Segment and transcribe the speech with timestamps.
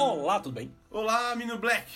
[0.00, 0.72] Olá, tudo bem?
[0.92, 1.90] Olá, Menino Black!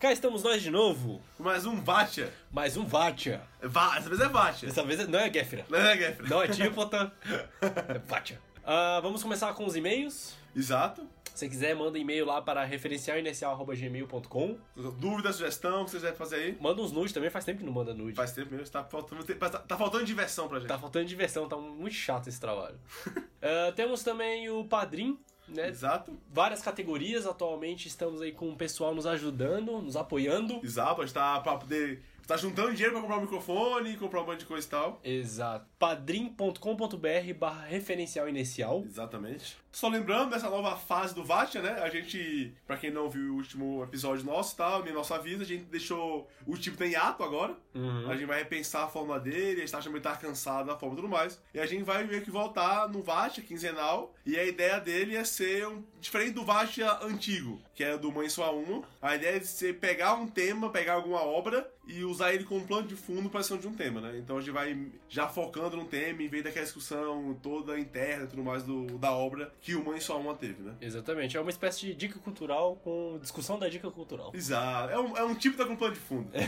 [0.00, 1.20] Cá estamos nós de novo.
[1.38, 2.32] Mais um Vatia.
[2.50, 3.42] Mais um Vatia.
[3.62, 4.68] Va Essa vez é Vatia.
[4.70, 5.66] Dessa vez não é Gefra.
[5.68, 6.28] Não é, Geffen?
[6.30, 7.12] Não é Típota.
[7.60, 8.40] é Vatia.
[8.64, 10.34] Ah, vamos começar com os e-mails.
[10.56, 11.06] Exato.
[11.34, 14.56] Se quiser, manda e-mail lá para referencialinicial.gmail.com.
[14.98, 16.56] Dúvida, sugestão, o que vocês devem fazer aí?
[16.58, 18.16] Manda uns nudes também, faz tempo que não manda nude.
[18.16, 20.68] Faz tempo mesmo, tá faltando, tá, tá faltando diversão pra gente.
[20.68, 22.80] Tá faltando diversão, tá muito chato esse trabalho.
[23.44, 25.18] Ah, temos também o Padrim,
[25.54, 25.68] né?
[25.68, 26.16] Exato.
[26.30, 30.60] Várias categorias atualmente, estamos aí com o pessoal nos ajudando, nos apoiando.
[30.62, 32.02] Exato, a gente tá pra poder.
[32.26, 35.00] Tá juntando dinheiro pra comprar um microfone, comprar um monte de coisa e tal.
[35.02, 35.66] Exato.
[35.82, 38.84] padrim.com.br barra referencial inicial.
[38.86, 39.56] Exatamente.
[39.72, 41.80] Só lembrando dessa nova fase do Vatia, né?
[41.82, 45.42] A gente, pra quem não viu o último episódio nosso e tal, nem nosso aviso,
[45.42, 47.56] a gente deixou o tipo tem hiato agora.
[47.74, 48.08] Uhum.
[48.08, 50.78] A gente vai repensar a forma dele, a gente tá achando que tá cansado da
[50.78, 51.40] forma e tudo mais.
[51.52, 54.14] E a gente vai meio que voltar no Vatia quinzenal.
[54.24, 55.82] E a ideia dele é ser um.
[56.00, 58.82] Diferente do Vatia antigo, que é do Mãe Sua Uma.
[59.00, 62.66] A ideia é de ser pegar um tema, pegar alguma obra e usar ele como
[62.66, 64.18] plano de fundo para ser de um tema, né?
[64.18, 68.26] Então a gente vai já focando no tema, em vez daquela discussão toda interna e
[68.26, 70.74] tudo mais do, da obra que o Mãe Só Uma teve, né?
[70.80, 71.36] Exatamente.
[71.36, 74.30] É uma espécie de dica cultural com discussão da dica cultural.
[74.34, 74.92] Exato.
[74.92, 76.30] É um, é um tipo da com plano de fundo.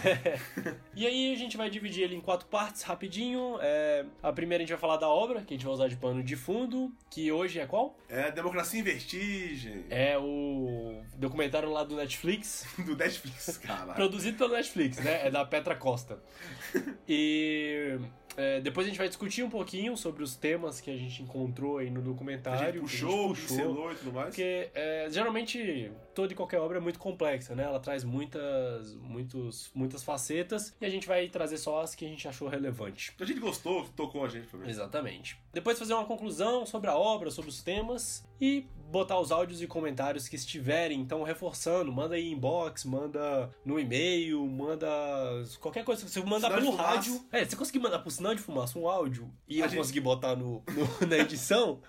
[0.96, 3.58] E aí a gente vai dividir ele em quatro partes rapidinho.
[3.60, 5.96] É, a primeira a gente vai falar da obra, que a gente vai usar de
[5.96, 7.98] pano de fundo, que hoje é qual?
[8.08, 13.92] É Democracia em Vertigem, É o documentário lá do Netflix, do Netflix, cara.
[13.92, 15.26] produzido pelo Netflix, né?
[15.26, 16.18] É da Petra Costa.
[17.08, 17.98] E
[18.36, 21.78] é, depois a gente vai discutir um pouquinho sobre os temas que a gente encontrou
[21.78, 22.60] aí no documentário.
[22.60, 24.28] A gente que puxou, pincelou e tudo mais.
[24.28, 27.64] Porque é, geralmente toda e qualquer obra é muito complexa, né?
[27.64, 32.08] Ela traz muitas, muitos, muitas facetas e a gente vai trazer só as que a
[32.08, 33.12] gente achou relevante.
[33.20, 34.68] A gente gostou, tocou a gente também.
[34.68, 35.38] Exatamente.
[35.52, 39.66] Depois fazer uma conclusão sobre a obra, sobre os temas e botar os áudios e
[39.66, 44.86] comentários que estiverem, então reforçando, manda aí inbox, manda no e-mail, manda
[45.58, 47.24] qualquer coisa que você mandar Sinal pelo rádio.
[47.32, 49.98] É, você conseguir mandar por sinal de fumaça um áudio e A eu gente- conseguir
[50.00, 51.80] botar no, no- na edição,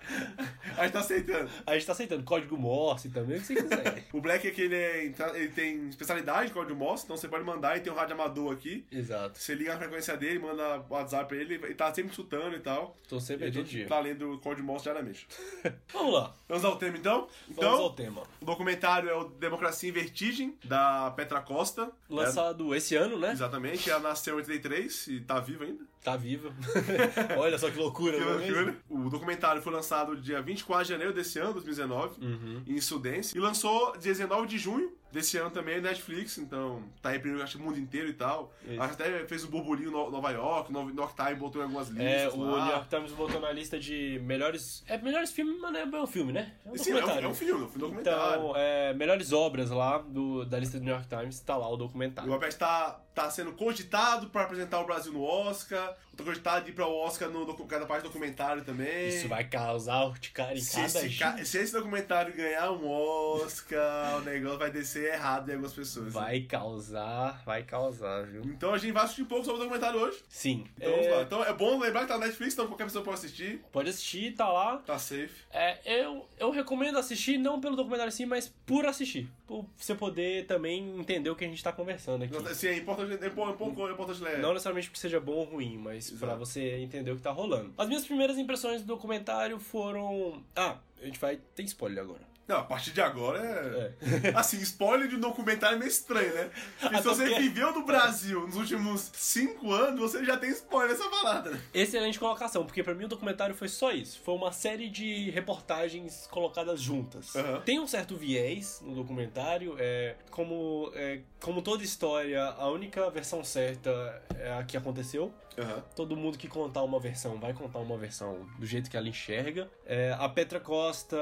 [0.76, 1.50] A gente tá aceitando.
[1.64, 4.04] a gente tá aceitando código Morse também, o que você quiser.
[4.12, 5.04] O Black é que ele, é,
[5.34, 8.52] ele tem especialidade de código Morse, então você pode mandar e tem um rádio amador
[8.52, 8.84] aqui.
[8.90, 9.38] Exato.
[9.38, 12.96] Você liga a frequência dele, manda WhatsApp pra ele, ele tá sempre escutando e tal.
[13.08, 13.86] Tô sempre a todo gente dia.
[13.86, 15.28] tá lendo o código Morse diariamente.
[15.92, 16.34] Vamos lá.
[16.48, 17.26] Vamos ao tema então?
[17.48, 18.22] Vamos Então, ao tema.
[18.40, 21.90] o documentário é o Democracia em Vertigem, da Petra Costa.
[22.08, 23.32] Lançado esse ano, É, né?
[23.32, 25.84] exatamente, ela nasceu em 83 e tá viva ainda.
[26.04, 26.52] Tá viva.
[27.36, 28.38] Olha só que loucura, Que é mesmo?
[28.54, 28.76] loucura.
[28.88, 32.62] O documentário foi lançado dia 24 de janeiro desse ano, 2019, Uhum.
[32.66, 33.36] em Sudense.
[33.36, 37.58] E lançou dia 19 de junho desse ano também na Netflix, então tá reprimindo acho
[37.58, 38.52] o mundo inteiro e tal.
[38.66, 38.80] Isso.
[38.82, 41.88] Acho até fez um burburinho no Nova York, no New York Times botou em algumas
[41.88, 42.64] listas É, o lá.
[42.66, 44.84] New York Times botou na lista de melhores.
[44.86, 46.52] É, melhores filmes, mas não é um filme, né?
[46.64, 48.40] É um Sim, é um, é um filme, é um documentário.
[48.40, 51.74] Então, é, melhores obras lá do, da lista do New York Times, tá lá o
[51.74, 52.30] O documentário.
[52.30, 56.74] Robert tá, tá sendo cogitado pra apresentar o Brasil no Oscar, tá cogitado de ir
[56.74, 59.08] pra o Oscar no docu- cada parte do documentário também.
[59.08, 64.20] Isso vai causar urticária em Se cada esse, se esse documentário ganhar um Oscar, o
[64.22, 66.06] negócio vai descer errado em algumas pessoas.
[66.06, 66.10] né?
[66.12, 68.42] Vai causar, vai causar, viu?
[68.44, 70.22] Então a gente vai assistir um pouco sobre o documentário hoje.
[70.28, 70.64] Sim.
[70.76, 71.22] Então É, vamos lá.
[71.22, 73.60] Então é bom lembrar que tá na Netflix, então qualquer pessoa pode assistir.
[73.72, 74.78] Pode assistir, tá lá.
[74.78, 75.30] Tá safe.
[75.52, 79.28] É, eu, eu recomendo assistir, não pelo documentário em si, mas por assistir.
[79.46, 82.54] Por você poder também entender o que a gente tá conversando aqui.
[82.54, 84.38] Sim, é importante, é bom- é é importante ler.
[84.38, 86.18] Não necessariamente porque seja bom ou ruim, mas Exato.
[86.26, 87.72] pra você entender o que tá rolando.
[87.78, 90.42] As minhas primeiras impressões do documentário foram.
[90.54, 91.36] Ah, a gente vai.
[91.54, 92.22] Tem spoiler agora.
[92.48, 94.28] Não, a partir de agora é.
[94.36, 96.50] Assim, spoiler de um documentário é meio estranho, né?
[96.80, 100.96] Porque se você porque- viveu no Brasil nos últimos cinco anos, você já tem spoiler
[100.96, 101.50] nessa parada.
[101.50, 101.60] né?
[101.74, 104.20] Excelente colocação, porque pra mim o documentário foi só isso.
[104.24, 107.34] Foi uma série de reportagens colocadas juntas.
[107.34, 107.60] Aham.
[107.62, 113.42] Tem um certo viés no documentário, é como, é, como toda história, a única versão
[113.42, 115.32] certa é a que aconteceu.
[115.58, 115.82] Aham.
[115.94, 119.68] Todo mundo que contar uma versão vai contar uma versão do jeito que ela enxerga.
[119.86, 121.16] É, a Petra Costa,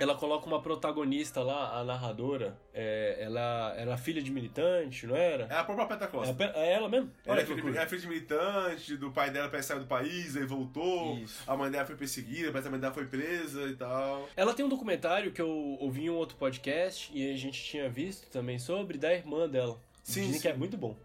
[0.00, 2.58] ela coloca uma protagonista lá, a narradora.
[2.72, 5.44] É, ela era filha de militante, não era?
[5.44, 7.10] É a própria Petra É, a é ela mesmo?
[7.26, 9.88] Olha é que filha, é filha de militante, do pai dela parece que saiu do
[9.88, 11.18] país, aí voltou.
[11.18, 11.42] Isso.
[11.46, 14.26] A mãe dela foi perseguida, parece que a mãe dela foi presa e tal.
[14.34, 17.88] Ela tem um documentário que eu ouvi em um outro podcast e a gente tinha
[17.90, 19.78] visto também sobre da irmã dela.
[20.02, 20.40] Sim, Dizem sim.
[20.40, 20.96] que é muito bom.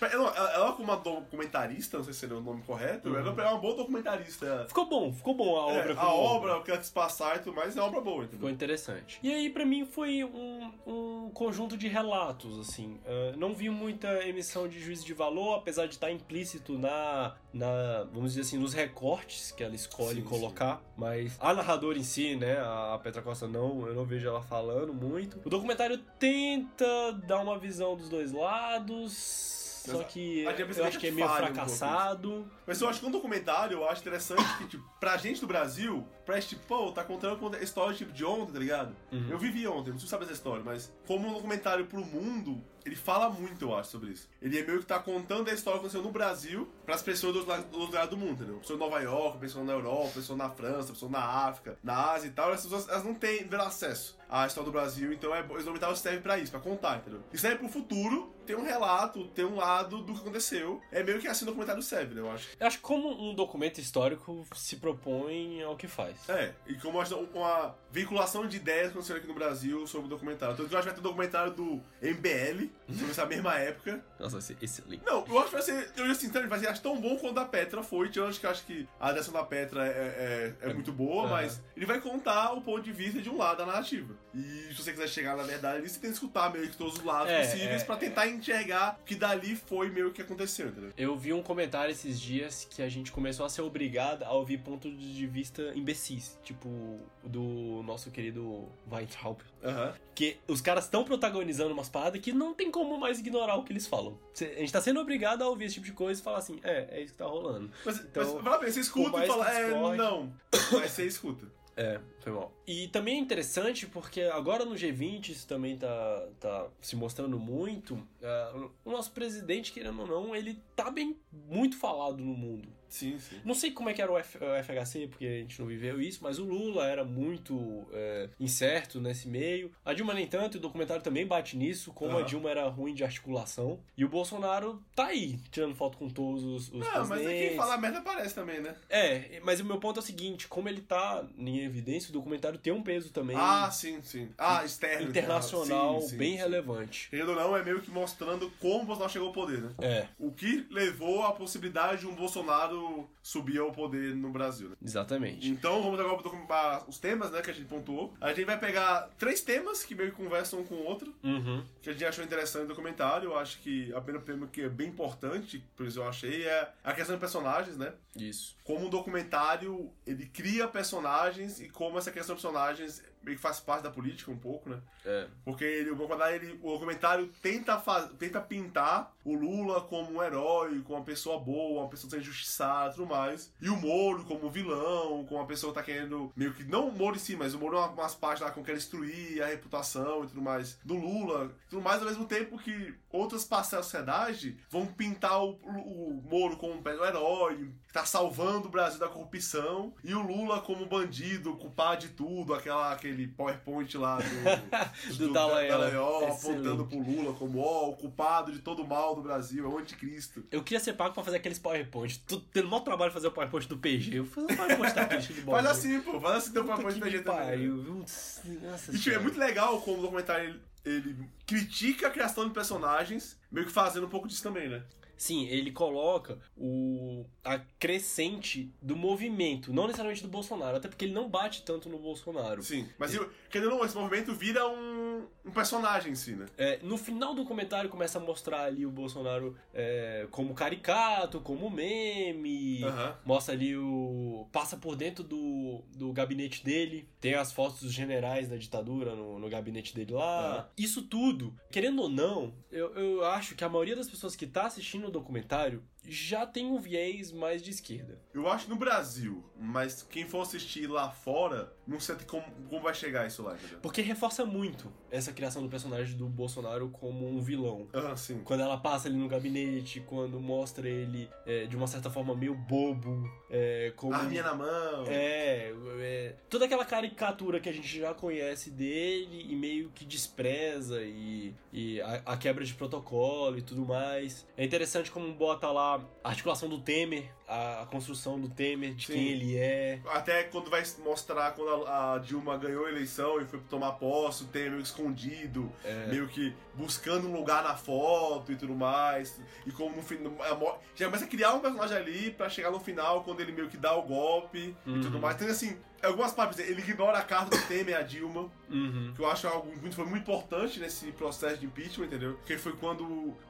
[0.00, 3.16] Ela, ela como uma documentarista, não sei se seria o nome correto, Uhum.
[3.16, 4.64] ela é uma boa documentarista.
[4.68, 5.92] Ficou bom, ficou bom a É, obra.
[5.92, 8.22] a como obra, o que ela quis passar e tudo mais, é uma obra boa,
[8.22, 8.50] Ficou entendeu?
[8.50, 9.18] interessante.
[9.22, 13.00] E aí, pra mim, foi um, um conjunto de relatos, assim.
[13.04, 18.04] Uh, não vi muita emissão de juízo de valor, apesar de estar implícito na, na,
[18.12, 20.82] vamos dizer assim, nos recortes que ela escolhe Sim, colocar.
[20.96, 24.92] Mas a narradora em si, né, a Petra Costa não, eu não vejo ela falando
[24.92, 25.40] muito.
[25.44, 29.56] O documentário tenta dar uma visão dos dois lados...
[29.78, 32.50] Só que eu acho que é meio falha um fracassado.
[32.66, 36.06] Mas eu acho que um documentário, eu acho interessante que, tipo, pra gente do Brasil,
[36.26, 38.94] parece tipo, pô, tá contando a história tipo, de ontem, tá ligado?
[39.10, 39.28] Uhum.
[39.30, 42.62] Eu vivi ontem, não sei se sabe essa história, mas como um documentário pro mundo,
[42.84, 44.28] ele fala muito, eu acho, sobre isso.
[44.42, 47.46] Ele é meio que tá contando a história que aconteceu no Brasil pras pessoas dos
[47.46, 48.56] la- dos lugares do mundo, entendeu?
[48.60, 52.28] Pessoas em Nova York, pessoas na Europa, pessoas na França, pessoas na África, na Ásia
[52.28, 55.40] e tal, essas pessoas elas não têm tiveram acesso à história do Brasil, então é,
[55.40, 57.20] esse documentário serve pra isso, pra contar, entendeu?
[57.32, 60.80] E serve pro futuro, tem um relato, tem um lado do que aconteceu.
[60.90, 62.48] É meio que assim o documentário serve, né, eu acho.
[62.58, 66.16] Eu acho que como um documento histórico se propõe ao que faz.
[66.28, 66.98] É, e como
[67.34, 70.54] uma vinculação de ideias aconteceu aqui no Brasil sobre o documentário.
[70.56, 74.02] Que eu acho que vai ter um documentário do MBL, sobre essa mesma época.
[74.18, 75.02] Nossa, esse, esse link.
[75.04, 77.38] Não, eu acho que vai ser, eu assim, então, vai ser acho, tão bom quanto
[77.38, 78.08] a Petra foi.
[78.08, 81.30] Acho que acho que a direção da Petra é, é, é muito boa, Aham.
[81.32, 84.14] mas ele vai contar o ponto de vista de um lado da narrativa.
[84.34, 86.94] E se você quiser chegar na verdade ali, você tem que escutar meio que todos
[86.94, 90.92] os lados É, possíveis é, pra tentar enxergar que dali foi meio que aconteceu, entendeu?
[90.96, 94.58] Eu vi um comentário esses dias que a gente começou a ser obrigado a ouvir
[94.58, 99.38] pontos de vista imbecis, tipo o do nosso querido Weintraub.
[99.62, 99.94] Aham.
[100.14, 103.72] Que os caras estão protagonizando umas paradas que não tem como mais ignorar o que
[103.72, 104.18] eles falam.
[104.40, 106.88] A gente tá sendo obrigado a ouvir esse tipo de coisa e falar assim, é,
[106.92, 107.70] é isso que tá rolando.
[107.84, 110.32] Mas, Então, mas fala bem, você escuta e fala, é, discorde- não.
[110.72, 111.46] Mas você escuta.
[111.76, 112.52] É, foi mal.
[112.66, 118.02] E também é interessante porque agora no G20 isso também tá, tá se mostrando muito.
[118.20, 122.68] Ah, o nosso presidente, querendo ou não, ele tá bem muito falado no mundo.
[122.88, 123.40] Sim, sim.
[123.44, 126.00] Não sei como é que era o, F- o FHC, porque a gente não viveu
[126.00, 129.70] isso, mas o Lula era muito é, incerto nesse meio.
[129.84, 132.26] A Dilma nem tanto, e o documentário também bate nisso, como a Aham.
[132.26, 133.80] Dilma era ruim de articulação.
[133.96, 137.56] E o Bolsonaro tá aí, tirando foto com todos os, os Ah, mas é quem
[137.56, 138.74] fala merda aparece também, né?
[138.88, 142.58] É, mas o meu ponto é o seguinte, como ele tá em evidência, o documentário
[142.58, 144.30] tem um peso também Ah, sim, sim.
[144.38, 145.08] Ah, externo.
[145.08, 146.36] internacional Sim, sim, bem sim.
[146.38, 147.08] relevante.
[147.10, 149.74] Querendo ou não, é meio que mostrando como o Bolsonaro chegou ao poder, né?
[149.80, 152.77] É, O que levou à possibilidade de um Bolsonaro
[153.22, 154.76] subir ao poder no Brasil, né?
[154.82, 155.48] exatamente.
[155.48, 156.16] Então, vamos agora
[156.46, 158.14] para os temas, né, que a gente pontuou.
[158.20, 161.64] A gente vai pegar três temas que meio que conversam um com o outro, Uhum.
[161.82, 163.30] que a gente achou interessante no documentário.
[163.30, 166.72] Eu acho que a primeira tema que é bem importante, por isso eu achei, é
[166.84, 167.92] a questão de personagens, né?
[168.16, 168.56] Isso.
[168.64, 173.60] como um documentário ele cria personagens e como essa questão de personagens meio que faz
[173.60, 174.80] parte da política um pouco, né?
[175.04, 175.26] É.
[175.44, 180.22] Porque ele, o, documentário, ele- o documentário tenta, faz, tenta pintar o Lula como um
[180.22, 183.52] herói, como uma pessoa boa, uma pessoa sem injustiçada e tudo mais.
[183.60, 186.92] E o Moro como vilão, como uma pessoa que tá querendo, meio que, não o
[186.96, 189.46] Moro em si, mas o Moro é uma- umas partes lá que quer destruir a
[189.46, 191.50] reputação e tudo mais do Lula.
[191.70, 196.22] Tudo mais ao mesmo tempo que outras parcelas da sociedade vão pintar o, o, o
[196.28, 200.86] Moro como um herói, que tá salvando o Brasil da corrupção, e o Lula como
[200.86, 204.24] bandido, culpado de tudo, aquela, aquele PowerPoint lá do,
[205.16, 205.78] Do Dallagnol.
[205.78, 209.68] Dallagnol apontando pro Lula como ó, o culpado de todo o mal do Brasil, é
[209.68, 210.44] o anticristo.
[210.50, 212.18] Eu queria ser pago pra fazer aqueles PowerPoint.
[212.20, 214.18] Tô tendo maior trabalho de fazer o PowerPoint do PG.
[214.18, 217.00] Eu vou fazer o PowerPoint cheio de Faz assim, pô, faz assim teu PowerPoint que
[217.00, 217.40] da gente também.
[217.40, 217.94] pariu, viu?
[217.94, 222.54] Nossa E tipo, é muito legal como o documentário ele, ele critica a criação de
[222.54, 224.82] personagens, meio que fazendo um pouco disso também, né?
[225.18, 231.14] Sim, ele coloca o a crescente do movimento, não necessariamente do Bolsonaro, até porque ele
[231.14, 232.62] não bate tanto no Bolsonaro.
[232.62, 233.18] Sim, mas
[233.50, 236.46] querendo ou não, esse movimento vira um, um personagem em si, né?
[236.56, 241.70] É, no final do comentário começa a mostrar ali o Bolsonaro é, como caricato, como
[241.70, 242.80] meme,
[243.24, 244.46] mostra ali o.
[244.52, 249.38] passa por dentro do, do gabinete dele, tem as fotos dos generais da ditadura no,
[249.38, 250.70] no gabinete dele lá.
[250.76, 254.66] Isso tudo, querendo ou não, eu, eu acho que a maioria das pessoas que tá
[254.66, 258.18] assistindo o documentário já tem um viés mais de esquerda.
[258.32, 262.94] Eu acho no Brasil, mas quem for assistir lá fora, não sei como, como vai
[262.94, 263.78] chegar isso lá, entendeu?
[263.80, 267.88] Porque reforça muito essa criação do personagem do Bolsonaro como um vilão.
[267.92, 268.40] Ah, sim.
[268.44, 272.54] Quando ela passa ali no gabinete, quando mostra ele é, de uma certa forma meio
[272.54, 274.14] bobo, é, como.
[274.14, 275.04] Arminha na mão.
[275.06, 281.02] É, é, toda aquela caricatura que a gente já conhece dele e meio que despreza
[281.02, 284.46] e, e a, a quebra de protocolo e tudo mais.
[284.56, 289.06] É interessante como bota lá a articulação do Temer a, a construção do Temer, de
[289.06, 289.12] Sim.
[289.14, 290.00] quem ele é.
[290.12, 294.44] Até quando vai mostrar quando a, a Dilma ganhou a eleição e foi tomar posse,
[294.44, 295.72] o Temer meio que escondido,
[296.08, 299.40] meio que buscando um lugar na foto e tudo mais.
[299.66, 300.80] E como no final.
[300.94, 303.76] Já começa a criar um personagem ali pra chegar no final, quando ele meio que
[303.76, 305.00] dá o golpe e Uhum.
[305.00, 305.36] tudo mais.
[305.36, 308.50] Então, assim, algumas partes, ele ignora a carta do Temer e a Dilma.
[308.70, 309.14] Uhum.
[309.16, 312.34] que eu acho algo muito, foi muito importante nesse processo de impeachment, entendeu?
[312.34, 313.02] Porque foi quando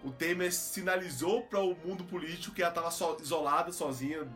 [0.05, 3.88] o Temer sinalizou para o mundo político que ela tava so- isolada, sozinha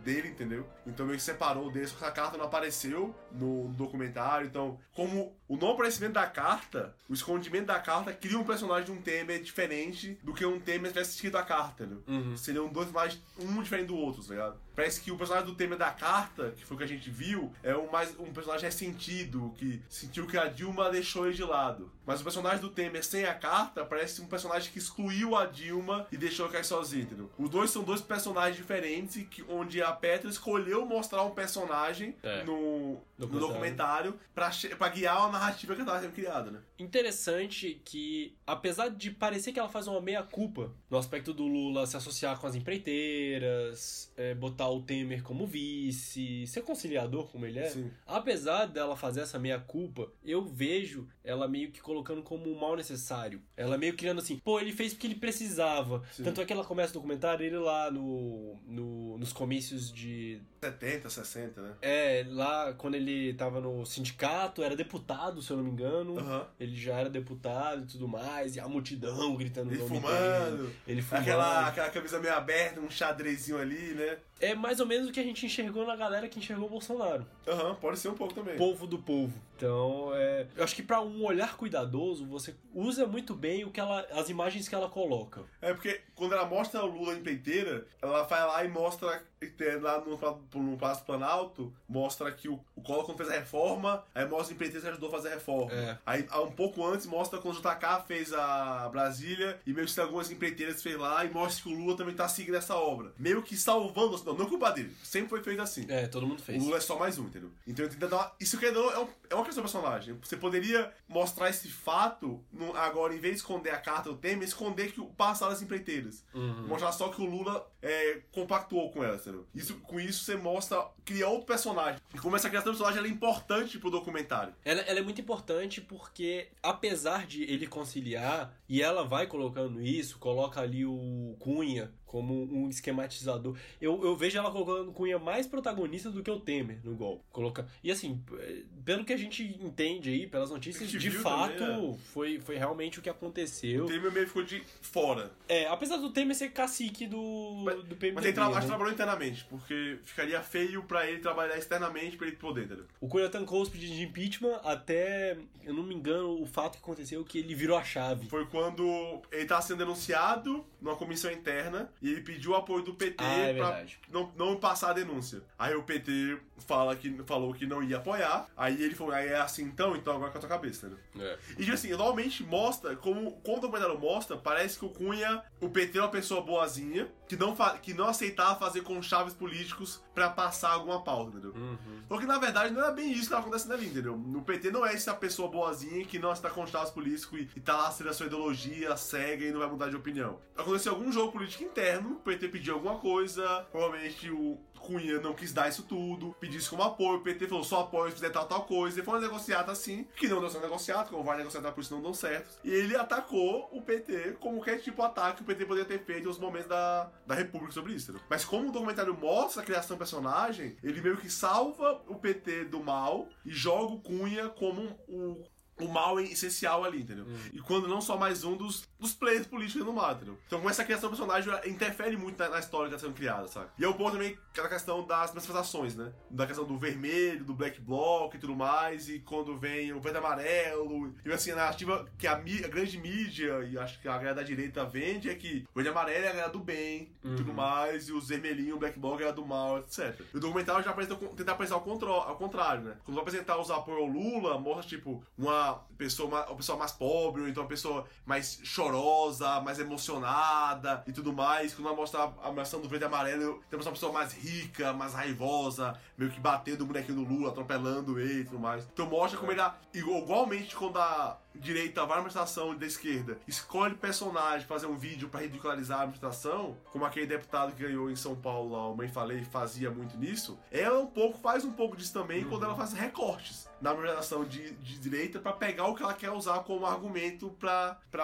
[0.04, 0.66] dele, entendeu?
[0.87, 4.47] Então meio que separou dele, só que a carta não apareceu no documentário.
[4.47, 8.92] Então, como o não aparecimento da carta, o escondimento da carta cria um personagem de
[8.92, 12.02] um Temer diferente do que um Temer tivesse escrito a carta, entendeu?
[12.06, 12.37] Uhum.
[12.37, 14.56] Seriam dois personagens, um diferente do outro, tá ligado?
[14.75, 17.52] Parece que o personagem do Temer da carta, que foi o que a gente viu,
[17.62, 21.92] é um, mais, um personagem ressentido, que sentiu que a Dilma deixou ele de lado.
[22.06, 26.06] Mas o personagem do Temer sem a carta parece um personagem que excluiu a Dilma
[26.11, 27.30] e deixou cair sozinho, entendeu?
[27.38, 32.42] Os dois são dois personagens diferentes, que, onde a Petra escolheu mostrar um personagem É.
[32.44, 34.12] no, no Documentário.
[34.12, 36.61] documentário pra, guiar a narrativa que ela tava sendo criada, né?
[36.83, 41.97] Interessante que, apesar de parecer que ela faz uma meia-culpa no aspecto do Lula se
[41.97, 47.71] associar com as empreiteiras, é, botar o Temer como vice, ser conciliador como ele é,
[47.71, 47.91] Sim.
[48.07, 53.41] apesar dela fazer essa meia-culpa, eu vejo ela meio que colocando como um mal necessário.
[53.57, 56.03] Ela meio criando assim, pô, ele fez porque ele precisava.
[56.12, 56.25] Sim.
[56.25, 61.11] Tanto é que ela começa o documentário, ele lá no, no, nos comícios de 70,
[61.11, 61.75] 60, né?
[61.83, 66.19] é, lá quando ele tava no sindicato, era deputado, se eu não me engano.
[66.19, 66.47] Aham.
[66.59, 70.57] Ele já era deputado e tudo mais, e a multidão gritando o Ele nome fumando.
[70.57, 70.76] dele.
[70.87, 71.23] Ele fumando.
[71.23, 74.17] Aquela, aquela camisa meio aberta, um xadrezinho ali, né?
[74.43, 77.25] É mais ou menos o que a gente enxergou na galera que enxergou o Bolsonaro.
[77.47, 78.57] Aham, pode ser um pouco também.
[78.57, 79.33] Povo do povo.
[79.57, 83.79] Então, é, eu acho que pra um olhar cuidadoso, você usa muito bem o que
[83.79, 85.43] ela, as imagens que ela coloca.
[85.61, 89.77] É porque quando ela mostra o Lula em peiteira, ela vai lá e mostra é,
[89.77, 94.27] lá no, no Palácio Planalto, mostra que o, o Collor quando fez a reforma, aí
[94.27, 95.73] mostra em peiteira que ajudou a fazer a reforma.
[95.73, 95.99] É.
[96.05, 100.03] Aí um pouco antes mostra quando o JK fez a Brasília e meio que tem
[100.03, 103.13] algumas empreiteiras que fez lá e mostra que o Lula também tá seguindo essa obra.
[103.17, 105.87] Meio que salvando, não, não é culpa dele, sempre foi feito assim.
[105.89, 106.62] É, todo mundo O fez.
[106.62, 107.51] Lula é só mais um, entendeu?
[107.67, 108.33] Então eu tento dar uma...
[108.41, 110.15] Isso que é, um- é uma questão do personagem.
[110.23, 114.47] Você poderia mostrar esse fato, no- agora, em vez de esconder a carta do Temer,
[114.47, 116.25] esconder que o passado das empreiteiras.
[116.35, 116.67] Uhum.
[116.69, 119.47] Mostrar só que o Lula é, compactuou com elas, entendeu?
[119.55, 122.01] Isso, com isso você mostra, cria outro personagem.
[122.15, 124.55] E como essa criação do personagem é importante pro documentário.
[124.65, 130.19] Ela, ela é muito importante porque, apesar de ele conciliar, e ela vai colocando isso,
[130.19, 133.57] coloca ali o Cunha como um esquematizador.
[133.81, 137.25] Eu, eu vejo ela colocando Cunha mais protagonista do que o Temer no golpe.
[137.33, 137.66] Coloca...
[137.83, 142.38] E assim, eh, pelo que a gente entende aí, pelas notícias, de fato, também, foi,
[142.38, 143.85] foi realmente o que aconteceu.
[143.85, 145.33] O Temer meio ficou de fora.
[145.49, 148.12] É, apesar do Temer ser cacique do, Mas- do PMDB.
[148.12, 148.61] Mas ele tra né?
[148.61, 152.85] trabalhou internamente, porque ficaria feio pra ele trabalhar externamente pra ele poder, entendeu?
[153.00, 156.85] O Cunha tancou os pedidos de impeachment até, eu não me engano, o fato que
[156.85, 158.28] aconteceu que ele virou a chave.
[158.28, 162.94] Foi quando ele tava sendo denunciado numa comissão interna e ele pediu o apoio do
[162.94, 165.42] PT Ah, é pra não, não passar a denúncia.
[165.59, 169.37] Aí o PT fala que, falou que não ia apoiar, aí ele falou, aí é
[169.40, 170.97] assim então, então agora com a tua cabeça, né?
[171.18, 171.38] É.
[171.59, 175.68] E tipo assim, normalmente mostra, como, como o documentário mostra, parece que o Cunha, o
[175.68, 180.28] PT é uma pessoa boazinha, que não, fa- que não aceitava fazer conchaves políticos pra
[180.28, 181.52] passar alguma pauta, entendeu?
[181.54, 182.02] Uhum.
[182.09, 184.16] Porque na verdade não é bem isso que tá acontecendo ali, entendeu?
[184.16, 187.61] No PT não é essa pessoa boazinha que não está com status político e, e
[187.61, 190.38] tá lá sendo a sua ideologia cega e não vai mudar de opinião.
[190.56, 195.53] Aconteceu algum jogo político interno, o PT pediu alguma coisa, provavelmente o Cunha não quis
[195.53, 198.47] dar isso tudo, pediu isso como apoio, o PT falou só apoio se fizer tal,
[198.47, 201.63] tal coisa, e foi uma negociata assim, que não deu certo negociado, como vai negociar
[201.73, 202.59] por isso não dão certo.
[202.65, 206.05] E ele atacou o PT como qualquer tipo de ataque que o PT poderia ter
[206.05, 208.21] feito nos momentos da, da República sobre isso.
[208.29, 212.65] Mas como o documentário mostra a criação do personagem, ele meio que salva o PT
[212.65, 215.45] do mal e joga o Cunha como o,
[215.81, 217.26] o mal essencial ali, entendeu?
[217.52, 220.38] E quando não só mais um dos, dos players políticos no mal, entendeu?
[220.47, 223.49] Então com essa criação do personagem interfere muito na, na história que está sendo criada,
[223.49, 223.69] sabe?
[223.79, 226.12] E é um ponto também aquela questão das manifestações, né?
[226.31, 230.19] Da questão do vermelho, do black bloc e tudo mais, e quando vem o verde
[230.19, 234.37] amarelo, e assim, a narrativa que a, a grande mídia, e acho que a galera
[234.37, 237.52] da direita vende, é que o verde amarelo é a galera do bem e tudo
[237.52, 240.21] mais, e os vermelhinhos, o black bloc é a do mal, etc.
[240.33, 242.97] E o documentário já apresenta, tenta apresentar ao, contrário, né?
[243.05, 245.62] Quando vai apresentar os apoios ao Lula, mostra, tipo, uma
[245.97, 251.12] pessoa, ma- uma pessoa mais pobre, ou então uma pessoa mais chorosa, mais emocionada e
[251.12, 251.75] tudo mais.
[251.75, 255.14] Quando vai mostrar a ameação do verde e amarelo, temos uma pessoa mais rica, mais
[255.14, 258.85] raivosa, meio que batendo o bonequinho do Lula, atropelando ele e tudo mais.
[258.93, 259.61] Então mostra como ele,
[259.95, 265.29] igual- igualmente quando a direita vai na manifestação da esquerda, escolhe personagem fazer um vídeo
[265.29, 269.09] pra ridicularizar a manifestação, como aquele deputado que ganhou em São Paulo lá, o Mãe
[269.09, 272.93] Falei, fazia muito nisso, ela um pouco faz um pouco disso também quando ela faz
[272.95, 277.49] recortes na manifestação de, de direita pra pegar o que ela quer usar como argumento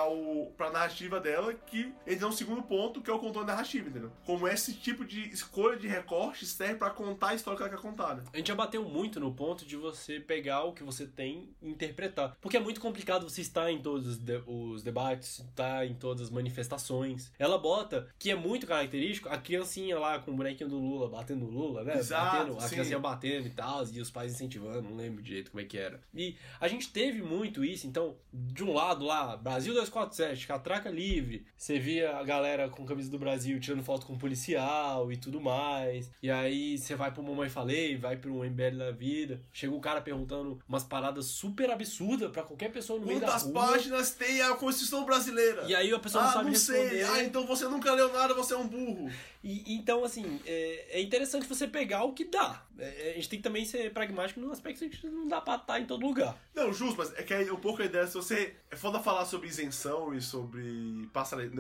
[0.07, 4.11] o, pra narrativa dela, que entra um segundo ponto, que é o controle narrativo, entendeu?
[4.25, 7.81] Como esse tipo de escolha de recorte serve pra contar a história que ela quer
[7.91, 8.23] contar, né?
[8.33, 11.69] A gente já bateu muito no ponto de você pegar o que você tem e
[11.71, 12.37] interpretar.
[12.41, 16.23] Porque é muito complicado você estar em todos os, de- os debates, estar em todas
[16.25, 17.33] as manifestações.
[17.39, 21.47] Ela bota, que é muito característico, a criancinha lá com o bonequinho do Lula, batendo
[21.47, 21.97] no Lula, né?
[21.99, 25.61] Exato, batendo, a criancinha batendo e tal, e os pais incentivando, não lembro direito como
[25.61, 26.01] é que era.
[26.15, 31.47] E a gente teve muito isso, então, de um lado lá, Brasil 247, catraca livre,
[31.57, 36.11] você via a galera com camisa do Brasil tirando foto com policial e tudo mais.
[36.23, 37.68] E aí você vai pro Mamãe Falei,
[38.01, 42.71] vai pro MBL da vida, chega o cara perguntando umas paradas super absurdas pra qualquer
[42.71, 43.53] pessoa no meio da Quantas rua.
[43.53, 45.65] páginas tem a Constituição Brasileira?
[45.67, 46.89] E aí a pessoa não ah, sabe não responder.
[46.91, 47.03] sei.
[47.03, 49.11] Ah, então você nunca leu nada, você é um burro.
[49.43, 52.67] E, então, assim, é, é interessante você pegar o que dá.
[52.79, 55.41] É, a gente tem que também ser pragmático no aspecto que a gente não dá
[55.41, 56.37] pra estar em todo lugar.
[56.55, 58.55] Não, justo, mas é que aí um pouco a ideia, se você.
[58.71, 61.09] É foda falar sobre isenção e sobre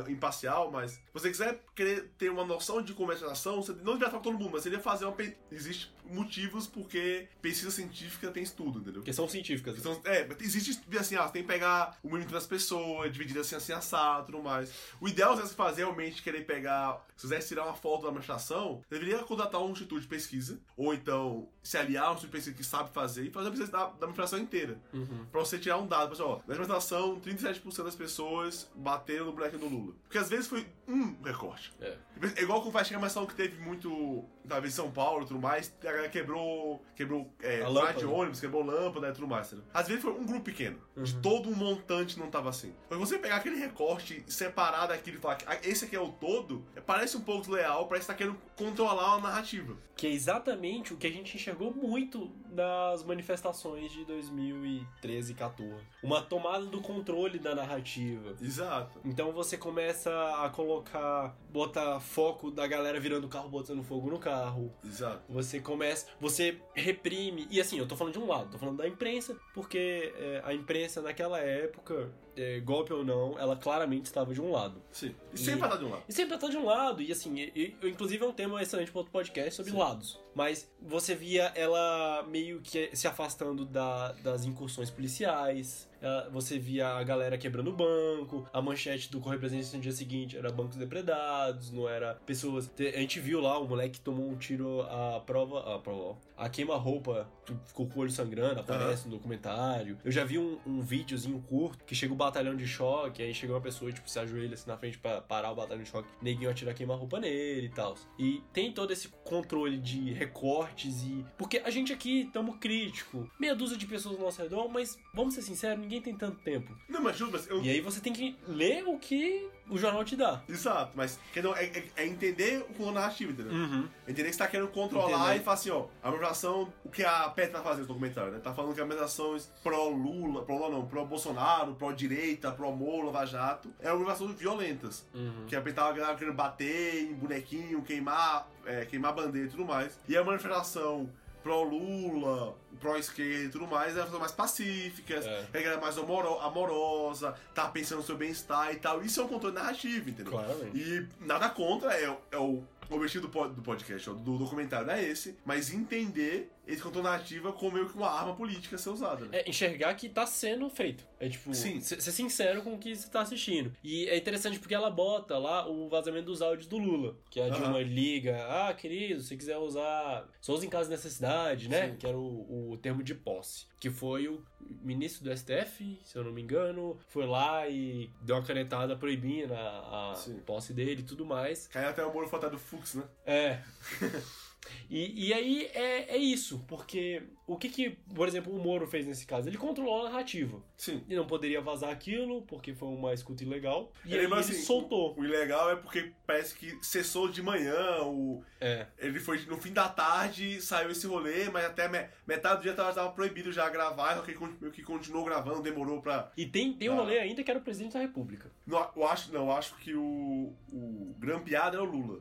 [0.09, 4.23] imparcial, mas se você quiser querer ter uma noção de conversação, você não deveria falar
[4.23, 5.13] com todo mundo, mas seria fazer uma.
[5.15, 9.01] pe- Existe motivos porque pesquisa científica tem estudo, entendeu?
[9.01, 9.79] Porque são científicas.
[9.79, 13.55] Então, é, existe assim, ah, você tem que pegar o mínimo das pessoas, dividir assim,
[13.57, 14.71] assim, assado tudo mais.
[15.01, 18.09] O ideal se você fazer realmente querer pegar, se você quiser tirar uma foto da
[18.09, 22.37] manifestação, deveria contratar um instituto de pesquisa, ou então se aliar a um instituto de
[22.37, 24.79] pesquisa que sabe fazer e fazer a pesquisa da, da inteira.
[24.93, 25.27] Uhum.
[25.31, 29.69] Pra você tirar um dado, pessoal, na manifestação, 37% das pessoas bateram no boneco do
[29.69, 29.95] Lula.
[30.03, 31.73] Porque às vezes foi um recorte.
[31.81, 31.97] É.
[32.37, 35.41] É igual com o Faixa Queimação que teve muito, talvez em São Paulo e tudo
[35.41, 39.47] mais, a galera quebrou, quebrou é, de ônibus, quebrou lâmpada e tudo mais.
[39.49, 39.65] Entendeu?
[39.73, 41.23] Às vezes foi um grupo pequeno, de Uhum.
[41.23, 42.75] todo um montante não tava assim.
[42.91, 46.09] Mas você pegar aquele recorte, separar daquilo e falar que ah, esse aqui é o
[46.09, 49.77] todo, é, parece um pouco desleal, parece que tá querendo controlar a narrativa.
[49.97, 55.75] Que é exatamente o que a gente enxergou muito nas manifestações de 2013 e 14.
[56.03, 58.37] Uma tomada do controle da narrativa.
[58.41, 59.01] Exato.
[59.05, 60.11] Então você começa
[60.45, 64.73] a colocar, botar foco da galera virando o carro, botando fogo no carro.
[64.85, 65.23] Exato.
[65.29, 67.47] Você começa, você reprime.
[67.51, 70.53] E assim, eu tô falando de um lado, tô falando da imprensa, porque é, a
[70.53, 74.83] imprensa naquela época, é, golpe ou não, ela claramente estava de um lado.
[74.93, 75.15] Sim.
[75.33, 76.03] E E- sempre estar de um lado.
[76.09, 78.91] E sempre tá de um lado, e assim, e- e- inclusive é um tema excelente
[78.91, 79.79] para outro podcast sobre Sim.
[79.79, 80.21] lados.
[80.39, 85.89] Mas você via ela meio que se afastando da- das incursões policiais.
[86.31, 90.39] Você via a galera quebrando o banco, a manchete do Correio Presente no dia seguinte
[90.39, 92.71] era bancos depredados, não era pessoas.
[92.79, 95.75] A gente viu lá o moleque que tomou um tiro a prova.
[95.75, 96.17] A prova.
[96.39, 97.29] A queima-roupa
[97.67, 99.99] ficou com o olho sangrando, aparece no documentário.
[100.05, 103.53] Eu já vi um, um videozinho curto que chega o batalhão de choque, aí chega
[103.53, 106.49] uma pessoa tipo, se ajoelha assim na frente pra parar o batalhão de choque, neguinho
[106.49, 107.97] atira queima-roupa nele e tal.
[108.19, 111.25] E tem todo esse controle de recortes e.
[111.37, 115.35] Porque a gente aqui estamos crítico, meia dúzia de pessoas ao nosso redor, mas vamos
[115.35, 116.73] ser sinceros, ninguém tem tanto tempo.
[116.89, 120.05] Não, mas justo, mas eu, E aí você tem que ler o que o jornal
[120.05, 120.43] te dá.
[120.49, 123.53] Exato, mas é, é- é entender o narrativo, entendeu?
[123.53, 123.89] Uhum.
[124.07, 125.41] Entender que você tá querendo controlar Entender.
[125.41, 128.41] e falar assim, ó, a manifestação, o que a PET tá fazendo no documentário, né?
[128.43, 134.01] Tá falando que a manifestação pró-Lula, pró-Lula não, pró-Bolsonaro, pró-direita, pró-Moro, Lava Jato, é uma
[134.01, 135.07] manifestação violentas.
[135.15, 135.45] Uhum.
[135.47, 139.99] Que a PET tava querendo bater em bonequinho, queimar, é, queimar bandeira e tudo mais.
[140.09, 141.09] E a manifestação
[141.43, 145.47] pró-Lula, pró-esquerda e tudo mais, é uma coisa mais pacíficas, É.
[145.53, 145.59] é.
[145.59, 149.03] a galera mais amoro- amorosa, tá pensando no seu bem-estar e tal.
[149.03, 150.33] Isso é um controle narrativo, entendeu?
[150.33, 150.79] Claramente.
[150.79, 155.73] E nada contra, é, é o objetivo do, do podcast, do documentário é esse, mas
[155.73, 159.39] entender esse controle narrativa como meio que uma arma política a ser usada, né?
[159.39, 161.05] É enxergar que tá sendo feito.
[161.19, 161.81] É tipo, Sim.
[161.81, 163.73] ser ser sincero com o que você tá assistindo.
[163.83, 167.17] E é interessante porque ela bota lá o vazamento dos áudios do Lula.
[167.31, 167.49] Que a.
[167.49, 170.29] Dilma liga, ah, querido, se quiser usar.
[170.41, 171.89] Só usa em caso de necessidade, né?
[171.89, 171.97] Sim.
[171.97, 173.67] Que era o, o termo de posse.
[173.81, 174.45] Que foi o
[174.83, 179.55] ministro do STF, se eu não me engano, foi lá e deu uma canetada proibindo
[179.55, 181.67] a, a posse dele e tudo mais.
[181.69, 183.05] Caiu até o Moro foto do Fux, né?
[183.25, 183.63] É.
[184.91, 189.07] E, e aí é, é isso, porque o que que, por exemplo, o Moro fez
[189.07, 189.49] nesse caso?
[189.49, 190.63] Ele controlou a narrativa.
[190.77, 191.03] Sim.
[191.09, 193.91] E não poderia vazar aquilo, porque foi uma escuta ilegal.
[194.05, 195.15] E Ele, aí ele assim, soltou.
[195.17, 198.87] O, o ilegal é porque parece que cessou de manhã, o, É.
[198.99, 202.75] ele foi no fim da tarde, saiu esse rolê, mas até me- metade do dia
[202.75, 206.31] tava, tava proibido já gravar, só que ele que continuou gravando, demorou pra.
[206.37, 206.97] E tem, tem um Ah.
[207.01, 208.51] rolê ainda que era o presidente da república.
[208.67, 212.21] Não, eu acho, não, eu acho que o, o grampeado era o Lula,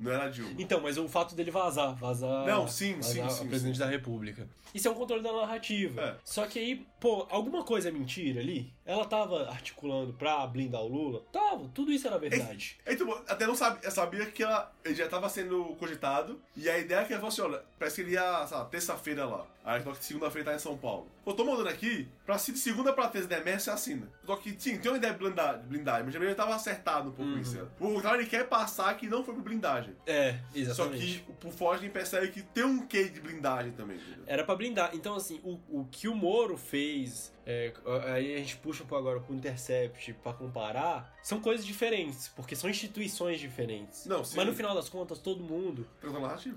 [0.00, 0.50] não era a Dilma.
[0.58, 2.44] Então, mas o fato dele vazar, vazar.
[2.46, 4.48] Não, sim, vazar sim, sim, o presidente da república.
[4.74, 6.02] Isso é um controle da narrativa.
[6.02, 6.16] É.
[6.24, 8.75] Só que aí, pô, alguma coisa é mentira ali.
[8.86, 11.22] Ela tava articulando pra blindar o Lula?
[11.32, 12.76] Tava, tudo isso era verdade.
[12.86, 16.78] É, então, até não sabia, eu sabia que ela, já tava sendo cogitado, e a
[16.78, 19.46] ideia é que ela falou assim, olha, parece que ele ia, sei lá, terça-feira lá.
[19.64, 21.08] Aí que segunda-feira tá em São Paulo.
[21.26, 24.08] Eu tô mandando aqui, pra se de segunda pra terça der merda, você assina.
[24.24, 27.08] Só que, sim, tem uma ideia de blindagem, de blindagem mas também ele tava acertado
[27.08, 27.40] um pouco Uhum.
[27.40, 27.68] isso.
[27.80, 29.92] O contrário, ele quer passar que não foi por blindagem.
[30.06, 31.24] É, Só exatamente.
[31.26, 34.22] que por fora a gente percebe que tem um quê de blindagem também, entendeu?
[34.28, 34.90] Era pra blindar.
[34.94, 37.72] Então, assim, o, o que o Moro fez, é,
[38.12, 42.68] aí a gente puxa pro agora pro Intercept pra comparar, são coisas diferentes, porque são
[42.68, 44.04] instituições diferentes.
[44.06, 44.36] Não, sim.
[44.36, 45.86] Mas no final das contas, todo mundo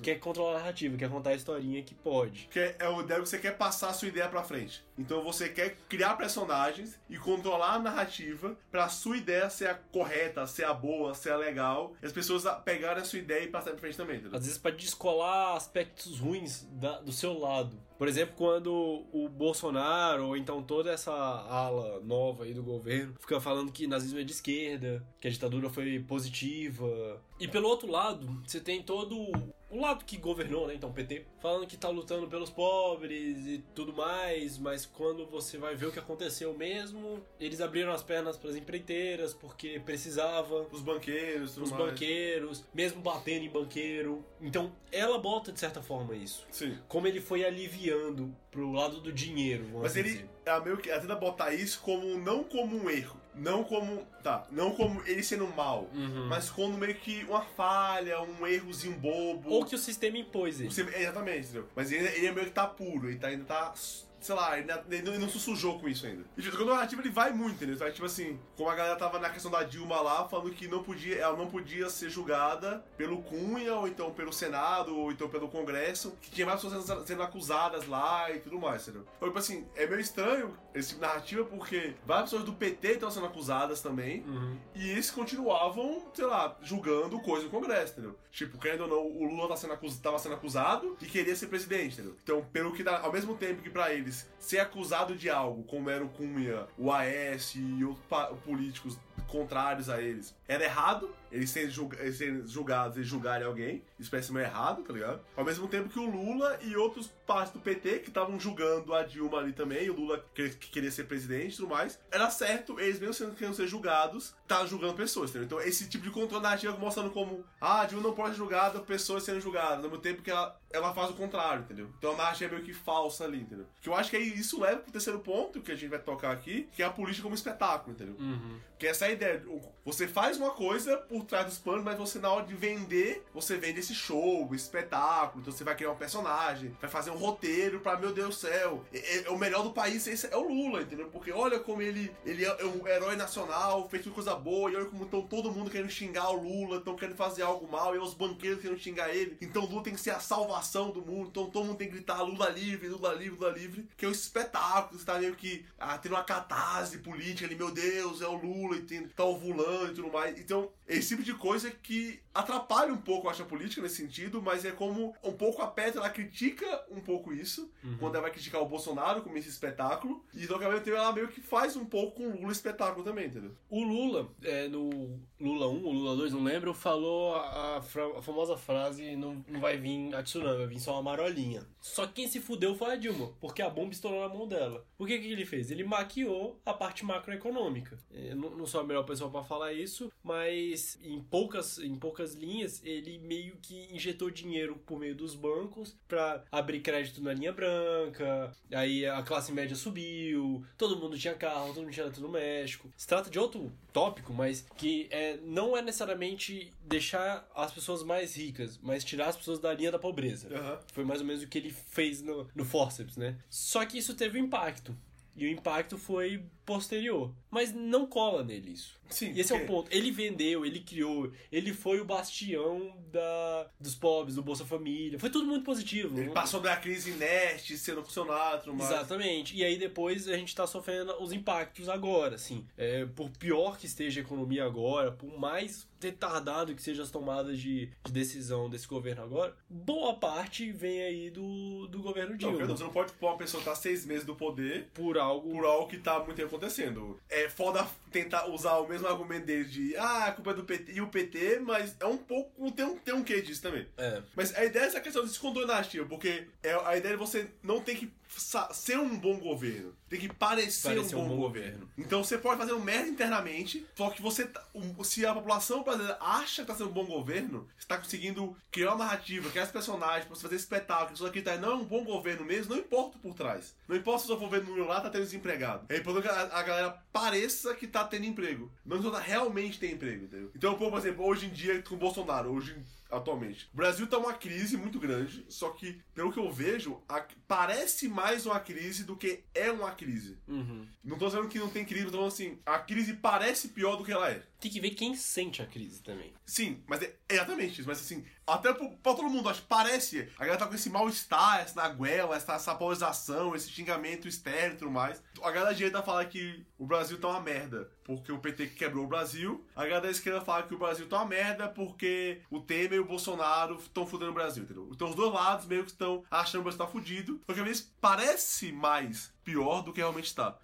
[0.01, 2.45] quer controlar a narrativa, quer contar a historinha que pode.
[2.45, 4.83] Porque é o ideia que você quer passar a sua ideia pra frente.
[4.97, 10.45] Então você quer criar personagens e controlar a narrativa pra sua ideia ser a correta,
[10.47, 11.93] ser a boa, ser a legal.
[12.01, 14.37] E as pessoas pegarem a sua ideia e passarem pra frente também, entendeu?
[14.37, 17.79] Às vezes pra descolar aspectos ruins da- do seu lado.
[17.99, 23.41] Por exemplo, quando o Bolsonaro, ou então toda essa ala nova aí do governo, fica
[23.41, 27.21] falando que nazismo é de esquerda, que a ditadura foi positiva.
[27.37, 29.29] E pelo outro lado, você tem todo
[29.69, 33.93] o lado que governou, né, então PT, falando que tá lutando pelos pobres e tudo
[33.93, 38.55] mais, mas quando você vai ver o que aconteceu mesmo, eles abriram as pernas pras
[38.55, 41.83] empreiteiras porque precisava Os banqueiros, tudo os mais.
[41.85, 44.25] banqueiros, mesmo batendo em banqueiro.
[44.41, 46.45] Então, ela bota de certa forma isso.
[46.51, 46.77] Sim.
[46.87, 50.29] Como ele foi aliviando pro lado do dinheiro, Mas ele dizer.
[50.45, 54.45] é meio que ela tenta botar isso como não como um erro, não como tá,
[54.51, 56.27] não como ele sendo mal, Uhum.
[56.27, 59.49] mas como meio que uma falha, um errozinho bobo.
[59.49, 60.67] Ou que o sistema impôs ele.
[60.69, 61.67] Exatamente, entendeu?
[61.75, 63.73] Mas ele, ele é meio que tá puro, ele tá, ainda tá.
[64.21, 66.23] Sei lá, ele, ele não, ele sujou com isso ainda.
[66.37, 67.75] E tipo, quando a narrativa ele vai muito, entendeu?
[67.75, 70.83] Então, tipo assim, como a galera tava na questão da Dilma lá, falando que não
[70.83, 75.47] podia, ela não podia ser julgada pelo Cunha, ou então pelo Senado, ou então pelo
[75.47, 79.05] Congresso, que tinha mais pessoas sendo, sendo acusadas lá e tudo mais, entendeu?
[79.17, 82.91] Então, tipo assim, é meio estranho esse tipo de narrativa, porque várias pessoas do PT
[82.93, 84.57] estão sendo acusadas também, Uhum.
[84.75, 88.15] e eles continuavam, sei lá, julgando coisa no Congresso, entendeu?
[88.31, 91.47] Tipo, querendo ou não, o Lula tá sendo acus- tava sendo acusado e queria ser
[91.47, 92.15] presidente, entendeu?
[92.23, 95.89] Então, pelo que dá, ao mesmo tempo que pra eles ser acusado de algo, como
[95.89, 101.69] era o Cunha, o AS e outros políticos contrários a eles, era errado, eles serem,
[101.69, 105.21] julga- eles serem julgados e julgarem alguém, isso parece meio errado, tá ligado?
[105.35, 109.03] Ao mesmo tempo que o Lula e outros partes do PT que estavam julgando a
[109.03, 112.79] Dilma ali também, o Lula que, que queria ser presidente e tudo mais, era certo,
[112.79, 115.45] eles mesmo sendo querendo ser julgados, tá julgando pessoas, entendeu?
[115.45, 118.79] Então esse tipo de controle narrativo mostrando como, ah, a Dilma não pode ser julgada,
[118.79, 121.89] pessoas sendo julgadas, ao mesmo tempo que ela, ela faz o contrário, entendeu?
[121.97, 123.65] Então a narrativa é meio que falsa ali, entendeu?
[123.81, 126.31] Que eu acho que aí isso leva pro terceiro ponto que a gente vai tocar
[126.31, 128.15] aqui, que é a política como espetáculo, entendeu?
[128.19, 128.59] Uhum.
[128.77, 129.43] Que essa é a ideia.
[129.85, 133.57] Você faz uma coisa por trás dos panos, mas você, na hora de vender, você
[133.57, 135.41] vende esse show, esse espetáculo.
[135.41, 138.83] Então você vai criar um personagem, vai fazer um roteiro pra, meu Deus do céu,
[138.93, 141.07] é, é- é o melhor do país esse é o Lula, entendeu?
[141.07, 144.85] Porque olha como ele, ele é um herói nacional, fez tudo coisa boa, e olha
[144.85, 148.13] como estão todo mundo querendo xingar o Lula, estão querendo fazer algo mal, e os
[148.13, 149.37] banqueiros querendo xingar ele.
[149.41, 152.21] Então Lula tem que ser a salvação do mundo, então todo mundo tem que gritar
[152.21, 155.97] Lula livre, Lula livre, Lula livre, que é um espetáculo, você tá meio que ah,
[155.97, 159.95] tendo uma catarse política ali, meu Deus, é o Lula, e tem, tá ovulando e
[159.95, 160.37] tudo mais.
[160.39, 164.41] Então, esse tipo de coisa que atrapalha um pouco, eu acho, a política nesse sentido,
[164.41, 168.31] mas é como um pouco a Petra, ela critica um pouco isso, quando ela vai
[168.31, 171.75] criticar o Bolsonaro como esse espetáculo, e então, ao mesmo tempo, ela meio que faz
[171.75, 173.51] um pouco com o Lula espetáculo também, entendeu?
[173.69, 177.81] O Lula, é, no Lula 1 ou Lula 2, não lembro, falou a, a
[178.21, 181.65] famosa frase: não, não vai vir a tsunami, vai vir só uma marolinha.
[181.81, 184.85] Só que quem se fudeu foi a Dilma, porque a bomba estourou na mão dela.
[184.97, 185.71] O que, que ele fez?
[185.71, 187.97] Ele maquiou a parte macroeconômica.
[188.11, 192.33] Eu não, não sou a melhor pessoa pra falar isso, mas em poucas, em poucas
[192.33, 197.51] linhas, ele meio que injetou dinheiro por meio dos bancos pra abrir crédito na linha
[197.51, 202.89] branca, aí a classe média subiu, todo mundo tinha carro, todo mundo tinha eletrodoméstico.
[202.97, 208.35] Se trata de outro tópico, mas que é, não é necessariamente deixar as pessoas mais
[208.35, 210.47] ricas, mas tirar as pessoas da linha da pobreza.
[210.53, 210.79] Aham.
[210.93, 213.37] Foi mais ou menos o que ele fez no, no Forceps, né?
[213.49, 214.95] Só que isso teve um impacto.
[215.39, 217.33] E o impacto foi posterior.
[217.49, 218.99] Mas não cola nele isso.
[219.09, 219.31] Sim.
[219.33, 219.87] E esse é o porque- ponto.
[219.91, 225.17] Ele vendeu, ele criou, ele foi o bastião da, dos pobres, do Bolsa Família.
[225.17, 226.15] Foi tudo muito positivo.
[226.19, 228.91] Ele Não- passou da crise inerte, sendo funcionário, tudo mais.
[228.91, 229.55] Exatamente.
[229.55, 232.63] E aí depois a gente tá sofrendo os impactos agora, assim.
[232.77, 237.59] É, por pior que esteja a economia agora, por mais retardado que sejam as tomadas
[237.59, 242.57] de, de decisão desse governo agora, boa parte vem aí do, do governo Não, Dilma.
[242.57, 245.28] perdão, você não pode pôr uma pessoa que tá seis meses do poder por algo
[245.29, 247.19] por algo que tá muito acontecendo.
[247.29, 250.93] É foda tentar usar o mesmo argumento dele de ah, a culpa é do PT
[250.93, 252.71] e o PT, mas é um pouco.
[252.71, 253.87] Tem um, tem um quê disso também.
[253.97, 254.21] É.
[254.35, 257.47] Mas a ideia é essa questão de se contornar porque é a ideia de você
[257.63, 259.93] não ter que ser um bom governo.
[260.07, 261.89] Tem que parecer, Parecer um, bom governo.
[261.97, 264.45] Então você pode fazer um merda internamente, só que você.
[264.45, 267.97] tá- um- se a população brasileira acha que tá sendo um bom governo, você tá
[267.97, 271.71] conseguindo criar uma narrativa, criar os personagens, pra você fazer espetáculo, isso aqui tá, não
[271.71, 273.75] é um bom governo mesmo, não importa por trás.
[273.87, 275.85] Não importa se o governo número lá tá tendo desempregado.
[275.89, 278.71] É importante que a, a galera pareça que tá tendo emprego.
[278.85, 280.51] Não que tá realmente tem emprego, entendeu?
[280.55, 282.75] Então, por exemplo, hoje em dia com o Bolsonaro, hoje
[283.09, 283.69] atualmente.
[283.73, 288.07] O Brasil tá uma crise muito grande, só que, pelo que eu vejo, a- parece
[288.07, 290.37] mais uma crise do que é uma crise.
[290.47, 290.87] Uhum.
[291.03, 294.03] Não tô dizendo que não tem crise, tô falando assim, a crise parece pior do
[294.05, 294.43] que ela é.
[294.59, 296.33] Tem que ver quem sente a crise também.
[296.45, 297.87] Sim, mas é exatamente isso.
[297.87, 300.27] Mas assim, até pro- pra todo mundo, acho que parece.
[300.35, 304.77] A galera tá com esse mal-estar, essa naguela, essa, essa polarização, esse xingamento externo e
[304.77, 305.21] tudo mais.
[305.41, 309.05] A galera da direita fala que o Brasil tá uma merda porque o PT quebrou
[309.05, 309.65] o Brasil.
[309.75, 312.99] A galera da esquerda fala que o Brasil tá uma merda porque o Temer e
[312.99, 314.89] o Bolsonaro estão fudendo o Brasil, entendeu?
[314.91, 317.39] Então os dois lados meio que estão achando que o Brasil tá fudido.
[317.45, 320.55] Porque às vezes parece mais pior do que realmente tá.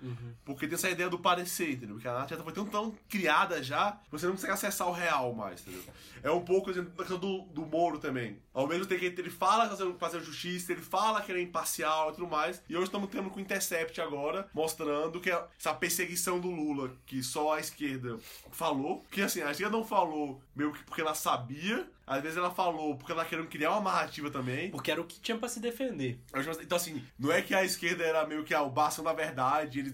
[0.44, 1.96] Porque tem essa ideia do parecer, entendeu?
[1.96, 5.62] Porque a narrativa foi tão, tão criada já, você não consegue acessar o real mais,
[5.62, 5.84] entendeu?
[6.22, 8.38] É um pouco da questão do, do Moro também.
[8.54, 12.12] Ao mesmo tempo que ele fala fazendo, fazendo justiça, ele fala que ele é imparcial
[12.12, 12.62] e tudo mais.
[12.70, 17.22] E hoje estamos tendo com o Intercept agora, mostrando que essa perseguição do Lula, que
[17.24, 18.18] só a esquerda
[18.52, 22.52] falou, que assim, a esquerda não falou meio que porque ela sabia, às vezes ela
[22.52, 24.70] falou porque ela querendo criar uma narrativa também.
[24.72, 26.20] Porque era o que tinha pra se defender.
[26.62, 29.80] Então, assim, não é que a esquerda era meio que ah, o bastão da verdade,
[29.80, 29.94] eles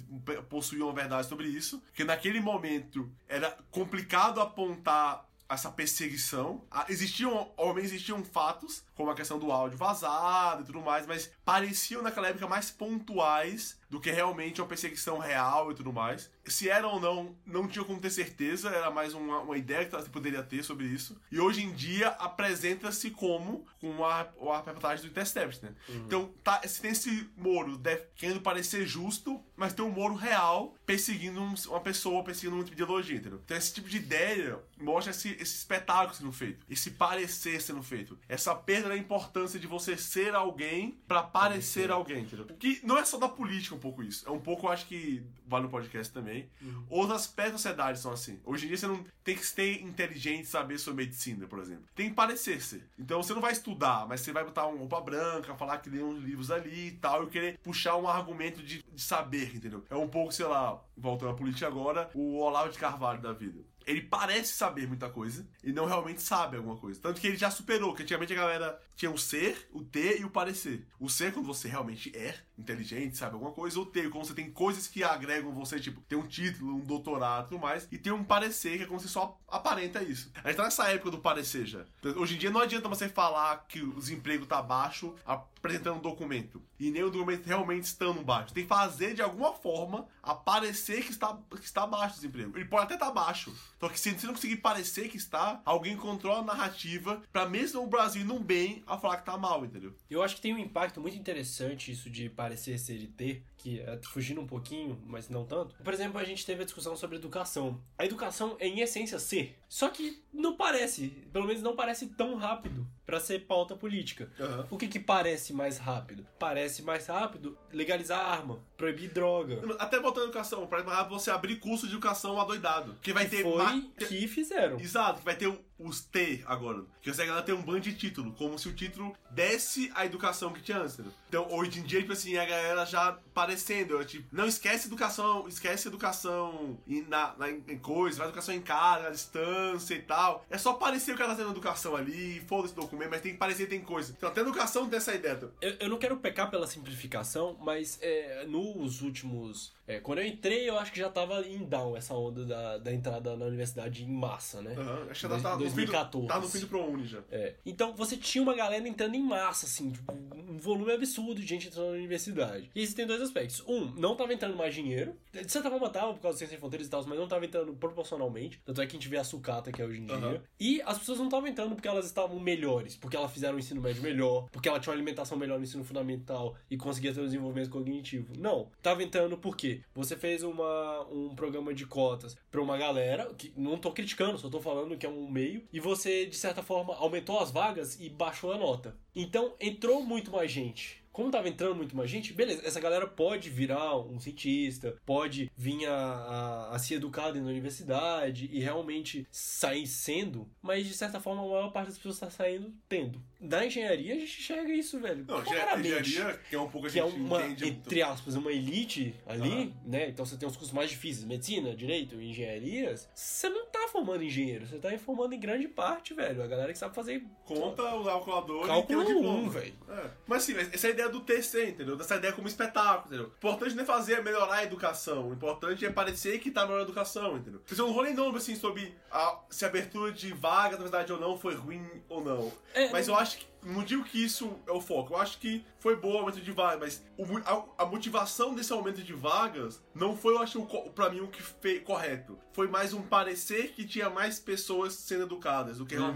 [0.49, 6.63] possuíam a verdade sobre isso, porque naquele momento era complicado apontar essa perseguição.
[6.71, 11.31] Ah, Existiam, obviamente, existiam fatos, como a questão do áudio vazado e tudo mais, mas
[11.45, 16.29] pareciam naquela época mais pontuais do que realmente uma perseguição real e tudo mais.
[16.45, 19.91] Se era ou não, não tinha como ter certeza, era mais uma, uma ideia que
[19.91, 21.19] você poderia ter sobre isso.
[21.31, 25.73] E hoje em dia apresenta-se como com a, a reportagem do Intercept, né?
[25.89, 30.73] Então, tá, se tem esse Moro deve- querendo parecer justo, mas tem um Moro real
[30.85, 33.41] perseguindo um- uma pessoa, perseguindo um tipo de ideologia, entendeu?
[33.43, 38.17] Então, esse tipo de ideia mostra esse, esse espetáculo sendo feito, esse parecer sendo feito,
[38.27, 42.45] essa perda da importância de você ser alguém pra parecer alguém, entendeu?
[42.45, 45.23] Que não é só da política um pouco isso, é um pouco, eu acho que
[45.47, 46.49] vale no podcast também.
[46.89, 48.39] Outros aspectos da sociedade são assim.
[48.45, 51.85] Hoje em dia você não tem que ser inteligente saber sobre medicina, por exemplo.
[51.95, 52.87] Tem que parecer ser.
[52.97, 56.01] Então você não vai estudar, mas você vai botar uma roupa branca, falar que lê
[56.01, 59.83] uns livros ali e tal, e querer puxar um argumento de, de saber, entendeu?
[59.89, 63.59] É um pouco, sei lá, voltando à política agora, o Olavo de Carvalho da vida.
[63.85, 66.99] Ele parece saber muita coisa e não realmente sabe alguma coisa.
[67.01, 70.25] Tanto que ele já superou, que antigamente a galera tinha o ser, o ter e
[70.25, 70.85] o parecer.
[70.99, 74.51] O ser quando você realmente é inteligente, sabe alguma coisa, o ter quando você tem
[74.51, 78.11] coisas que agregam você, tipo, tem um título, um doutorado e tudo mais, e tem
[78.11, 80.31] um parecer que é como se só aparenta isso.
[80.43, 81.83] A gente tá nessa época do parecer já.
[82.15, 86.61] Hoje em dia não adianta você falar que o desemprego tá baixo apresentando um documento
[86.79, 88.53] e nem o documento realmente estando baixo.
[88.53, 92.57] Tem que fazer de alguma forma aparecer que está, que está baixo o desemprego.
[92.57, 93.53] Ele pode até estar baixo.
[93.79, 97.83] Só que se você não conseguir parecer que está, alguém controla a narrativa pra mesmo
[97.83, 99.93] o Brasil num bem a falar que tá mal, entendeu?
[100.09, 103.79] Eu acho que tem um impacto muito interessante isso de parecer ser e ter, que
[103.79, 105.75] é fugindo um pouquinho, mas não tanto.
[105.83, 107.79] Por exemplo, a gente teve a discussão sobre educação.
[107.97, 109.57] A educação é, em essência, ser.
[109.69, 114.29] Só que não parece, pelo menos não parece tão rápido pra ser pauta política.
[114.39, 114.67] Aham.
[114.69, 116.25] O que que parece mais rápido?
[116.39, 119.61] Parece mais rápido legalizar arma, proibir droga.
[119.79, 122.97] Até botando educação, pra você abrir curso de educação adoidado.
[123.01, 123.43] Que vai ter.
[123.43, 124.79] Foi ma- que fizeram.
[124.79, 125.47] Exato, que vai ter
[125.77, 126.83] os T agora.
[127.01, 130.51] Que você galera tem um bando de título, como se o título desse a educação
[130.53, 130.99] que tinha antes.
[131.27, 135.47] Então, hoje em dia, tipo assim, a galera já parecendo, é, tipo, não esquece educação,
[135.47, 140.45] esquece educação em, na, na- em coisa, faz educação em casa, à distância e tal.
[140.49, 143.67] É só parecer o cara tá tendo educação ali, foda-se documento, mas tem que parecer
[143.67, 144.13] tem coisa.
[144.17, 145.39] Então, até educação tem essa ideia.
[145.61, 149.73] Eu, eu não quero pecar pela simplificação, mas é, nos últimos.
[149.87, 152.93] é, quando eu entrei, eu acho que já tava em down essa onda da, da
[152.93, 154.75] entrada na universidade em massa, né?
[154.77, 156.27] Aham, Acho que Dois- tá, tá, no fim do, 2014.
[156.27, 157.19] tá no fim do ProUni já.
[157.31, 157.55] É.
[157.65, 161.67] Então você tinha uma galera entrando em massa, assim, tipo, um volume absurdo de gente
[161.67, 162.69] entrando na universidade.
[162.75, 163.40] E existem dois aspectos.
[163.67, 165.15] Um, não tava entrando mais dinheiro.
[165.31, 167.45] De certa forma tava, por causa do Ciência Sem Fronteiras e tal, mas não tava
[167.45, 168.61] entrando proporcionalmente.
[168.65, 170.43] Tanto é que a gente vê a sucata que é hoje em dia.
[170.59, 173.81] E as pessoas não estavam entrando porque elas estavam melhores, porque elas fizeram o ensino
[173.81, 177.25] médio melhor, porque ela tinha uma alimentação melhor no ensino fundamental e conseguia ter um
[177.25, 178.33] desenvolvimento cognitivo.
[178.37, 178.69] Não.
[178.81, 183.77] Tava entrando porque você fez uma, um programa de cotas pra uma galera, que não
[183.77, 187.39] tô criticando, só tô falando que é um meio, e você, de certa forma, aumentou
[187.39, 188.95] as vagas e baixou a nota.
[189.15, 193.49] Então entrou muito mais gente como tava entrando muito mais gente, beleza, essa galera pode
[193.49, 199.27] virar um cientista, pode vir a, a, a se educar dentro da universidade e realmente
[199.31, 203.21] sair sendo, mas de certa forma a maior parte das pessoas está saindo tendo.
[203.39, 205.25] Da engenharia a gente enxerga isso, velho.
[205.27, 207.69] Não, engenharia, que é um pouco a que é gente uma, entende.
[207.69, 210.09] entre aspas, uma elite ali, né?
[210.09, 213.09] Então você tem os cursos mais difíceis, medicina, direito, engenharias.
[213.13, 216.41] Você não tá formando engenheiro, você tá formando em grande parte, velho.
[216.41, 219.73] A galera que sabe fazer Conta o calculador Cálculo e um, velho.
[219.89, 220.09] É.
[220.25, 221.95] Mas assim, essa é a ideia do TC, entendeu?
[221.95, 223.25] Dessa ideia como espetáculo, entendeu?
[223.27, 225.29] O importante não é fazer melhorar a educação.
[225.29, 227.61] O importante é parecer que tá melhorando a educação, entendeu?
[227.69, 231.11] Eu não vou nem nome assim sobre a- se a abertura de vaga na verdade
[231.11, 232.51] ou não foi ruim ou não.
[232.73, 233.51] É, Mas eu acho que.
[233.63, 235.13] Não digo que isso é o foco.
[235.13, 237.37] Eu acho que foi bom o aumento de vagas, mas o
[237.77, 241.43] a, a motivação desse aumento de vagas não foi, eu acho, pra mim, o que
[241.43, 242.39] foi correto.
[242.53, 246.07] Foi mais um parecer que tinha mais pessoas sendo educadas do que Uhum.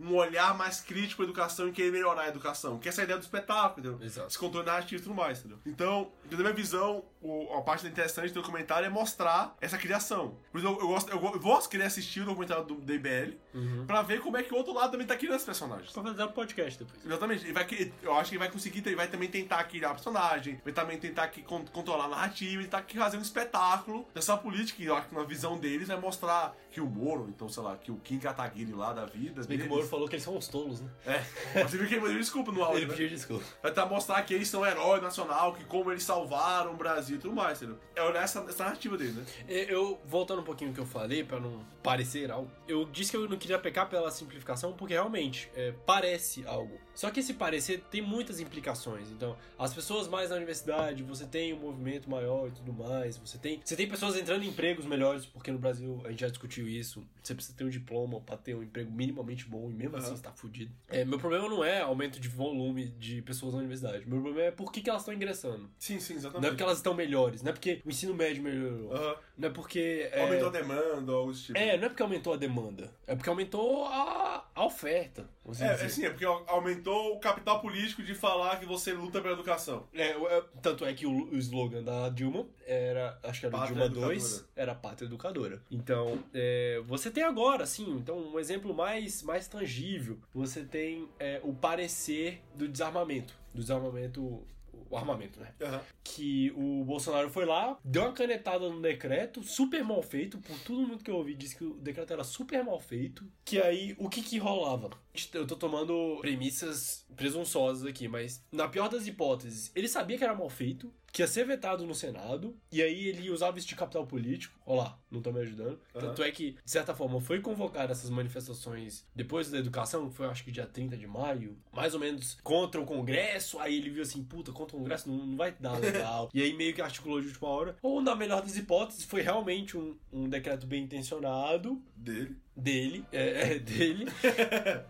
[0.00, 2.78] Um olhar mais crítico à educação e querer melhorar a educação.
[2.78, 4.06] Que essa é a ideia do espetáculo, entendeu?
[4.06, 4.28] Exato.
[4.28, 5.58] Esse controle narrativo e tudo mais, entendeu?
[5.66, 10.36] Então, na minha visão, o- a parte interessante do documentário é mostrar essa criação.
[10.52, 13.84] Por isso, eu, eu gosto, eu, vou querer assistir o documentário do DBL Uhum.
[13.86, 15.90] pra ver como é que o outro lado também tá criando esses personagens.
[15.90, 17.04] Pra fazer um podcast depois.
[17.04, 17.44] Exatamente.
[17.44, 17.66] Ele vai,
[18.02, 21.26] eu acho que ele vai conseguir, ele vai também tentar criar personagem, vai também tentar
[21.28, 25.08] que, con- controlar a narrativa, tentar que fazer um espetáculo dessa política, que eu acho
[25.08, 28.18] que na visão deles vai mostrar que o Moro, então, sei lá, que o Kim
[28.20, 29.42] Kataguiri lá da vida.
[29.42, 30.88] Se bem que o Moro falou que eles são uns tolos, né?
[31.04, 31.18] É.
[31.66, 32.92] Você viu que ele pediu desculpa no áudio, Ele né?
[32.92, 33.44] pediu desculpa.
[33.60, 37.18] Vai tentar mostrar que eles são herói nacional, que como eles salvaram o Brasil e
[37.18, 37.80] tudo mais, entendeu?
[37.96, 39.24] É olhar essa, essa narrativa dele, né?
[39.48, 43.16] Eu, voltando um pouquinho ao que eu falei, pra não parecer algo, eu disse que
[43.16, 46.78] eu não queria pecar pela simplificação, porque realmente é, parece algo.
[46.94, 49.10] Só que esse parecer tem muitas implicações.
[49.10, 53.38] Então, as pessoas mais na universidade, você tem um movimento maior e tudo mais, você
[53.38, 56.67] tem, você tem pessoas entrando em empregos melhores, porque no Brasil a gente já discutiu
[56.68, 57.06] isso.
[57.22, 60.16] Você precisa ter um diploma pra ter um emprego minimamente bom e mesmo assim Aham.
[60.16, 60.72] você tá fudido.
[60.88, 64.08] É, meu problema não é aumento de volume de pessoas na universidade.
[64.08, 65.70] Meu problema é por que, que elas estão ingressando.
[65.78, 66.42] Sim, sim, exatamente.
[66.42, 68.94] Não é porque elas estão melhores, não é porque o ensino médio melhorou.
[68.94, 69.16] Aham.
[69.36, 70.08] Não é porque.
[70.12, 71.58] É, Aumentou a demanda, algo desse tipo.
[71.58, 72.92] é, não é porque aumentou a demanda.
[73.06, 75.28] É porque aumentou a, a oferta.
[75.46, 75.64] É, dizer.
[75.64, 79.88] é sim, é porque aumentou o capital político de falar que você luta pela educação.
[79.94, 83.88] É, é, tanto é que o, o slogan da Dilma era, acho que era Pátria
[83.88, 84.50] Dilma 2, educadora.
[84.56, 85.62] era Pátria Educadora.
[85.70, 91.40] Então, é, você tem agora, assim, então um exemplo mais, mais tangível, você tem é,
[91.42, 93.34] o parecer do desarmamento.
[93.54, 94.46] Do desarmamento,
[94.90, 95.52] o armamento, né?
[95.60, 95.80] Aham.
[96.02, 100.86] que o Bolsonaro foi lá, deu uma canetada no decreto, super mal feito, por todo
[100.86, 104.08] mundo que eu ouvi disse que o decreto era super mal feito, que aí o
[104.08, 104.90] que que rolava?
[105.34, 110.34] Eu tô tomando premissas presunçosas aqui, mas na pior das hipóteses, ele sabia que era
[110.34, 114.06] mal feito, que ia ser vetado no Senado, e aí ele usava isso de capital
[114.06, 114.58] político.
[114.66, 115.80] Olha lá, não tô me ajudando.
[115.94, 116.06] Aham.
[116.06, 120.26] Tanto é que, de certa forma, foi convocada essas manifestações depois da educação, que foi
[120.26, 123.58] acho que dia 30 de maio, mais ou menos contra o Congresso.
[123.58, 126.30] Aí ele viu assim, puta, contra o Congresso não, não vai dar legal.
[126.34, 127.76] e aí meio que articulou de última hora.
[127.82, 132.36] Ou, na melhor das hipóteses, foi realmente um, um decreto bem intencionado Dele.
[132.58, 134.06] Dele, é, é, dele,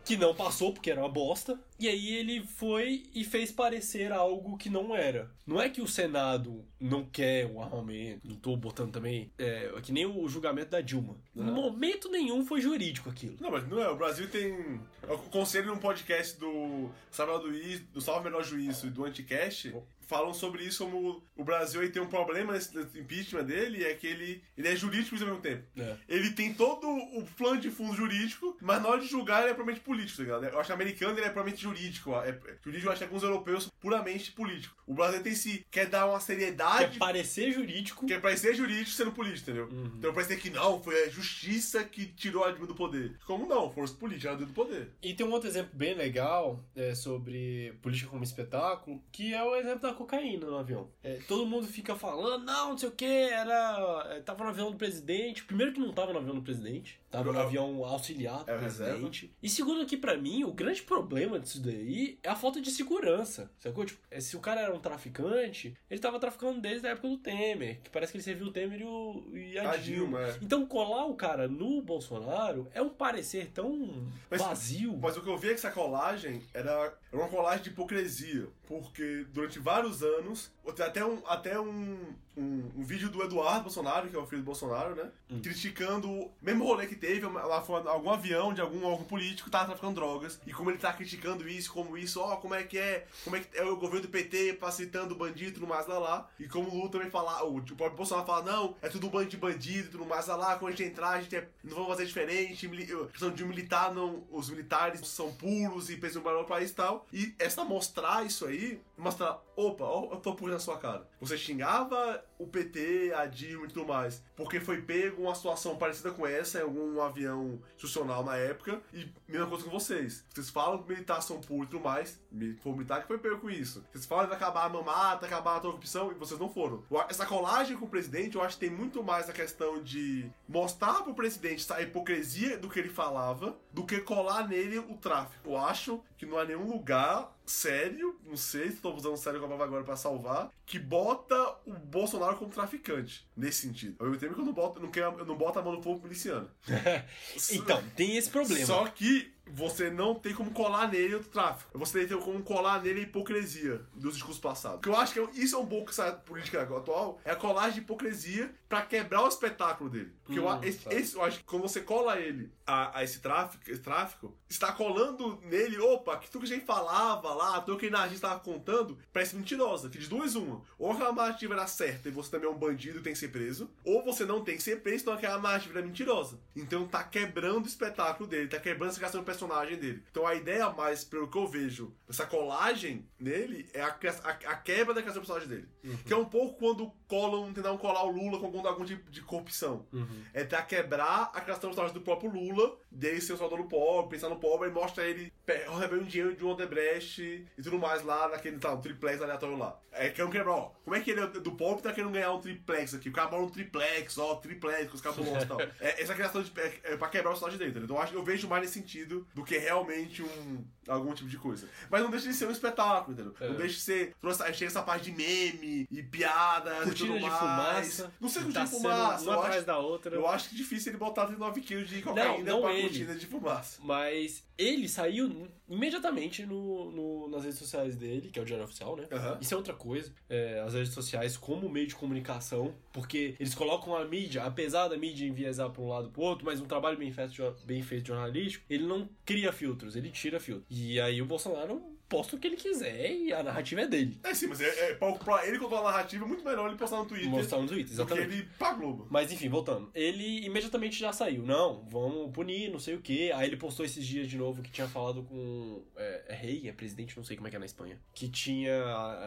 [0.04, 1.58] que não passou porque era uma bosta.
[1.78, 5.30] E aí ele foi e fez parecer algo que não era.
[5.46, 9.92] Não é que o Senado não quer o armamento, não tô botando também, é, que
[9.92, 11.16] nem o julgamento da Dilma.
[11.36, 11.52] Em Aham.
[11.52, 13.36] momento nenhum foi jurídico aquilo.
[13.40, 13.88] Não, mas não é.
[13.88, 14.80] O Brasil tem.
[15.06, 19.72] Eu conselho num podcast do Samuel Luiz, do Salve Menor Juízo e do Anticast.
[20.08, 24.06] Falam sobre isso como o Brasil aí tem um problema nesse impeachment dele, é que
[24.06, 25.64] ele, ele é jurídico ao mesmo tempo.
[25.76, 25.96] É.
[26.08, 29.54] Ele tem todo o plano de fundo jurídico, mas na hora de julgar ele é
[29.54, 30.44] puramente político, tá ligado?
[30.44, 32.14] Eu acho que americano ele é puramente jurídico.
[32.16, 32.32] É,
[32.64, 34.74] jurídico eu acho que alguns europeus são puramente político.
[34.86, 38.06] O Brasil tem se quer dar uma Quer seriedade parecer jurídico.
[38.06, 39.68] que pra ser jurídico sendo político, entendeu?
[39.70, 39.92] Uhum.
[39.98, 43.16] Então parece que não, foi a justiça que tirou a Dilma do poder.
[43.26, 43.70] Como não?
[43.70, 44.90] Força política, ela do poder.
[45.02, 49.54] E tem um outro exemplo bem legal é, sobre política como espetáculo, que é o
[49.54, 50.88] exemplo da cocaína no avião.
[51.02, 54.06] É, todo mundo fica falando, não, não sei o que, era.
[54.10, 55.44] é, Tava no avião do presidente.
[55.44, 58.58] Primeiro que não tava no avião do presidente, tava no avião auxiliar do é o
[58.60, 58.92] reserva.
[58.92, 59.34] presidente.
[59.42, 63.50] E segundo aqui pra mim, o grande problema disso daí é a falta de segurança.
[63.58, 63.84] Sacou?
[63.84, 67.16] Tipo, é, se o cara era um traficante, ele tava traficando desde a época do
[67.18, 70.18] Temer, que parece que ele serviu o Temer e, o, e a, A Dilma.
[70.18, 70.38] Dilma, é.
[70.42, 74.96] Então colar o cara no Bolsonaro é um parecer tão Mas- vazio.
[75.00, 78.48] Mas o que eu vi é que essa colagem era uma colagem de hipocrisia.
[78.66, 81.98] Porque durante vários anos, até um, até um,
[82.38, 85.10] um, um vídeo do Eduardo Bolsonaro, que é o filho do Bolsonaro, né?
[85.30, 85.40] Hum.
[85.42, 89.66] Criticando o mesmo rolê que teve, lá foi algum avião de algum órgão político tava
[89.66, 90.40] traficando drogas.
[90.46, 93.40] E como ele tá criticando isso, como isso, ó, como é que é, como é
[93.40, 96.30] que é o governo do PT facilitando o bandido e tudo mais lá lá.
[96.38, 99.10] E como o Lula também fala, o, o próprio Bolsonaro fala, não, é tudo um
[99.10, 101.48] bando de bandido e tudo mais lá lá, quando a gente entrar, a gente é,
[101.64, 102.68] não vamos fazer diferente,
[103.10, 106.74] questão de um militar, não, os militares são puros e pensam para o país e
[106.74, 107.06] tal.
[107.12, 111.06] E essa mostrar isso aí, mostrar opa, ó, eu tô pulando na sua cara.
[111.20, 116.12] Você xingava o PT, a Dilma e tudo mais, porque foi pego uma situação parecida
[116.12, 120.24] com essa em algum avião institucional na época, e mesma coisa com vocês.
[120.32, 122.20] Vocês falam que militar são puros e tudo mais,
[122.60, 123.84] foi militar que foi pego com isso.
[123.90, 126.84] Vocês falam de acabar a mamata, acabar a corrupção, e vocês não foram.
[127.08, 131.02] Essa colagem com o presidente, eu acho que tem muito mais a questão de mostrar
[131.02, 135.50] pro presidente a hipocrisia do que ele falava, do que colar nele o tráfico.
[135.50, 139.60] Eu acho que não há nenhum lugar sério, não sei se estou usando sério como
[139.60, 141.34] agora para salvar, que bota
[141.66, 143.96] o Bolsonaro como traficante, nesse sentido.
[143.98, 145.82] Ao mesmo tempo que eu não boto, não quero, eu não boto a mão no
[145.82, 146.50] fogo miliciano.
[147.52, 148.66] então, tem esse problema.
[148.66, 151.78] Só que você não tem como colar nele o tráfico.
[151.78, 154.78] Você tem como colar nele a hipocrisia dos discursos passados.
[154.78, 157.80] Porque eu acho que isso é um pouco essa política atual, é a colagem de
[157.80, 160.12] hipocrisia para quebrar o espetáculo dele.
[160.24, 163.20] Porque hum, eu, esse, esse, eu acho que quando você cola ele a, a esse,
[163.20, 167.78] tráfico, esse tráfico, está colando nele, opa, que tudo que a gente falava lá, tudo
[167.78, 169.88] que a gente estava contando, parece mentirosa.
[169.88, 170.62] Que de duas uma.
[170.78, 173.28] Ou aquela narrativa era certa e você também é um bandido e tem que ser
[173.28, 176.38] preso, ou você não tem que ser preso, então aquela narrativa é mentirosa.
[176.54, 180.02] Então tá quebrando o espetáculo dele, tá quebrando essa questão do personagem dele.
[180.10, 184.56] Então a ideia mais, pelo que eu vejo, essa colagem nele é a, a, a
[184.56, 185.68] quebra da questão do personagem dele.
[185.84, 185.96] Uhum.
[185.98, 189.86] Que é um pouco quando colam, tentaram colar o Lula com algum tipo de corrupção.
[189.92, 190.22] Uhum.
[190.34, 194.10] É tentar quebrar a questão do personagem do próprio Lula, dele ser o soldado pobre,
[194.10, 198.28] pensar no pobre, e mostra ele recebendo dinheiro de um Odebrecht e tudo mais lá
[198.28, 199.78] naquele tá, um triplex aleatório lá.
[199.92, 200.72] É que eu quebrar, ó.
[200.84, 203.08] Como é que ele é do pobre tá querendo ganhar um triplex aqui?
[203.08, 205.58] O cara mora um triplex, ó, triplex, com os cabulosos e tal.
[205.80, 208.22] É, essa criação de, é, é pra quebrar o personagem dele, Então eu, acho, eu
[208.22, 211.68] vejo mais nesse sentido do que realmente um algum tipo de coisa.
[211.90, 213.34] Mas não deixa de ser um espetáculo, entendeu?
[213.40, 213.48] É.
[213.48, 214.14] Não deixa de ser.
[214.20, 217.38] Trouxe, chega essa parte de meme e piadas Cortina e tudo de mais.
[217.38, 218.12] fumaça.
[218.20, 219.24] Não sei cortina tá de fumaça.
[219.24, 220.14] Uma atrás da outra.
[220.14, 222.87] Eu acho que é difícil ele botar 39 quilos de cocaína não, não pra ele,
[222.88, 223.80] cortina de fumaça.
[223.82, 228.96] Mas ele saiu imediatamente no, no, nas redes sociais dele, que é o Diário Oficial,
[228.96, 229.06] né?
[229.10, 229.38] Uhum.
[229.40, 230.12] Isso é outra coisa.
[230.28, 234.96] É, as redes sociais como meio de comunicação, porque eles colocam a mídia, apesar da
[234.96, 238.64] mídia enviesar para um lado pro outro, mas um trabalho bem feito, bem feito jornalístico,
[238.68, 240.66] ele não cria filtros, ele tira filtros.
[240.70, 244.18] E aí o Bolsonaro posta o que ele quiser e a narrativa é dele.
[244.24, 246.78] É sim, mas é, é pra, pra ele controlar a narrativa é muito melhor ele
[246.78, 247.28] postar no Twitter.
[247.28, 248.26] Mostrar no Twitter, exatamente.
[248.26, 249.06] Porque ele pra Globo.
[249.10, 249.90] Mas enfim, voltando.
[249.94, 251.44] Ele imediatamente já saiu.
[251.44, 253.30] Não, vamos punir, não sei o quê.
[253.34, 255.82] Aí ele postou esses dias de novo que tinha falado com.
[255.96, 257.98] É, é rei, é presidente, não sei como é que é na Espanha.
[258.14, 258.82] Que tinha